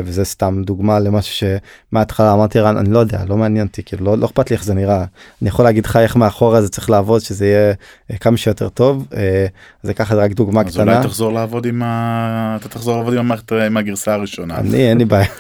וזה 0.03 0.25
סתם 0.25 0.61
דוגמה 0.65 0.99
למשהו 0.99 1.47
שמההתחלה 1.91 2.33
אמרתי 2.33 2.59
רן 2.59 2.77
אני 2.77 2.91
לא 2.91 2.99
יודע 2.99 3.19
לא 3.27 3.37
מעניין 3.37 3.67
אותי 3.67 3.83
כאילו 3.83 4.05
לא, 4.05 4.17
לא 4.17 4.25
אכפת 4.25 4.49
לי 4.49 4.55
איך 4.55 4.63
זה 4.63 4.73
נראה 4.73 5.03
אני 5.41 5.49
יכול 5.49 5.65
להגיד 5.65 5.85
לך 5.85 5.95
איך 5.95 6.15
מאחורה 6.15 6.61
זה 6.61 6.69
צריך 6.69 6.89
לעבוד 6.89 7.21
שזה 7.21 7.45
יהיה 7.45 7.73
אה, 8.11 8.17
כמה 8.17 8.37
שיותר 8.37 8.69
טוב 8.69 9.07
אה, 9.17 9.45
זה 9.83 9.93
ככה 9.93 10.15
רק 10.15 10.31
דוגמה 10.31 10.61
אז 10.61 10.73
קטנה. 10.73 10.93
אולי 10.93 11.07
תחזור 11.07 11.33
לעבוד 11.33 11.65
עם 11.65 11.83
ה... 11.83 12.57
אתה 12.59 12.69
תחזור 12.69 12.97
לעבוד 12.97 13.13
עם 13.13 13.19
המערכת 13.19 13.51
עם 13.51 13.77
הגרסה 13.77 14.13
הראשונה. 14.13 14.57
אני 14.57 14.89
אין 14.89 14.97
לי 14.97 15.05
בעיה. 15.05 15.25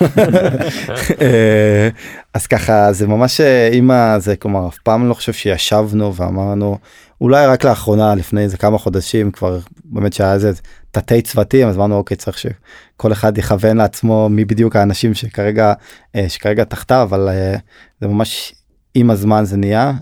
אז 2.35 2.47
ככה 2.47 2.93
זה 2.93 3.07
ממש 3.07 3.41
אה, 3.41 3.69
עם 3.73 3.91
זה 4.17 4.35
כלומר 4.35 4.67
אף 4.67 4.77
פעם 4.83 5.09
לא 5.09 5.13
חושב 5.13 5.33
שישבנו 5.33 6.15
ואמרנו 6.15 6.77
אולי 7.21 7.47
רק 7.47 7.65
לאחרונה 7.65 8.15
לפני 8.15 8.41
איזה 8.41 8.57
כמה 8.57 8.77
חודשים 8.77 9.31
כבר 9.31 9.59
באמת 9.85 10.13
שהיה 10.13 10.33
איזה 10.33 10.51
תתי 10.91 11.21
צוותים 11.21 11.67
אז 11.67 11.77
אמרנו 11.77 11.95
אוקיי 11.95 12.17
צריך 12.17 12.37
שכל 12.37 13.11
אחד 13.11 13.37
יכוון 13.37 13.77
לעצמו 13.77 14.29
מי 14.29 14.45
בדיוק 14.45 14.75
האנשים 14.75 15.13
שכרגע 15.13 15.73
אה, 16.15 16.29
שכרגע 16.29 16.63
תחתיו 16.63 17.01
אבל 17.09 17.29
אה, 17.29 17.55
זה 18.01 18.07
ממש 18.07 18.53
עם 18.95 19.09
הזמן 19.09 19.45
זה 19.45 19.57
נהיה. 19.57 19.93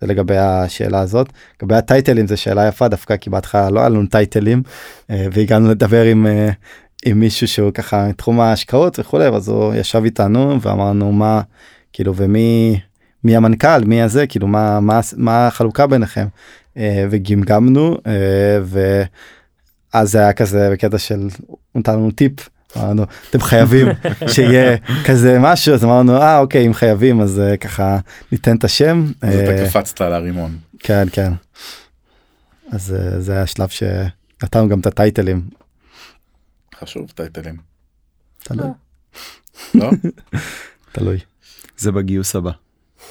זה 0.00 0.06
לגבי 0.08 0.36
השאלה 0.36 1.00
הזאת. 1.00 1.28
לגבי 1.62 1.74
הטייטלים 1.74 2.26
זה 2.26 2.36
שאלה 2.36 2.68
יפה 2.68 2.88
דווקא 2.88 3.16
כי 3.16 3.30
בהתחלה 3.30 3.70
לא 3.70 3.80
היה 3.80 3.88
לנו 3.88 4.06
טייטלים 4.06 4.62
והגענו 5.08 5.70
לדבר 5.70 6.02
עם 6.02 6.26
עם 7.04 7.20
מישהו 7.20 7.48
שהוא 7.48 7.70
ככה 7.70 8.08
מתחום 8.08 8.40
ההשקעות 8.40 8.98
וכולי 8.98 9.26
אז 9.26 9.48
הוא 9.48 9.74
ישב 9.74 10.04
איתנו 10.04 10.60
ואמרנו 10.60 11.12
מה 11.12 11.40
כאילו 11.92 12.16
ומי 12.16 12.80
מי 13.24 13.36
המנכ"ל 13.36 13.84
מי 13.84 14.02
הזה 14.02 14.26
כאילו 14.26 14.46
מה 14.46 14.80
מה 14.80 15.00
מה 15.16 15.46
החלוקה 15.46 15.86
ביניכם 15.86 16.26
אה, 16.76 17.06
וגמגמנו 17.10 17.96
אה, 18.06 18.12
ואז 19.94 20.10
זה 20.10 20.18
היה 20.18 20.32
כזה 20.32 20.70
בקטע 20.72 20.98
של 20.98 21.28
לנו 21.88 22.10
טיפ. 22.10 22.48
אמרנו 22.76 23.04
אתם 23.30 23.40
חייבים 23.40 23.86
שיהיה 24.32 24.76
כזה 25.04 25.38
משהו 25.40 25.74
אז 25.74 25.84
אמרנו 25.84 26.16
אה 26.16 26.38
אוקיי 26.38 26.66
אם 26.66 26.74
חייבים 26.74 27.20
אז 27.20 27.40
אה, 27.40 27.56
ככה 27.56 27.98
ניתן 28.32 28.56
את 28.56 28.64
השם. 28.64 29.06
אז 29.22 29.34
אתה 29.34 29.64
קפצת 29.66 30.00
על 30.00 30.12
הרימון. 30.12 30.56
כן 30.78 31.04
כן. 31.12 31.32
אז 32.70 32.96
זה 33.18 33.42
השלב 33.42 33.68
שנתנו 33.68 34.68
גם 34.68 34.80
את 34.80 34.86
הטייטלים. 34.86 35.61
חשוב 36.82 37.12
טייטלים. 37.14 37.56
תלוי. 38.38 38.68
לא? 39.74 39.90
תלוי. 40.92 41.18
זה 41.76 41.92
בגיוס 41.92 42.36
הבא. 42.36 42.50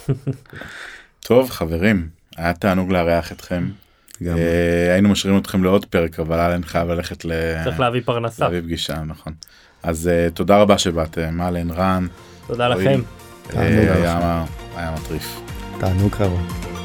טוב 1.28 1.50
חברים 1.50 2.10
היה 2.38 2.54
תענוג 2.54 2.92
לארח 2.92 3.32
אתכם. 3.32 3.70
גם 4.24 4.38
אה, 4.38 4.94
היינו 4.94 5.10
משאירים 5.10 5.40
אתכם 5.40 5.64
לעוד 5.64 5.86
פרק 5.86 6.20
אבל 6.20 6.40
אלן 6.40 6.64
חייב 6.64 6.88
ללכת 6.88 7.26
ל... 7.26 7.32
צריך 7.64 7.80
להביא 7.80 8.02
פרנסה. 8.06 8.46
להביא 8.46 8.62
פגישה 8.62 9.04
נכון. 9.04 9.34
אז 9.84 10.08
אה, 10.08 10.28
תודה 10.34 10.62
רבה 10.62 10.78
שבאתם 10.78 11.42
אלן 11.42 11.72
רן. 11.72 12.08
תודה. 12.48 12.68
לכם. 12.70 13.02
אה, 13.56 14.46
היה 14.76 14.96
מטריף. 14.96 15.42
תענוג 15.80 16.12
חבר'ה. 16.12 16.81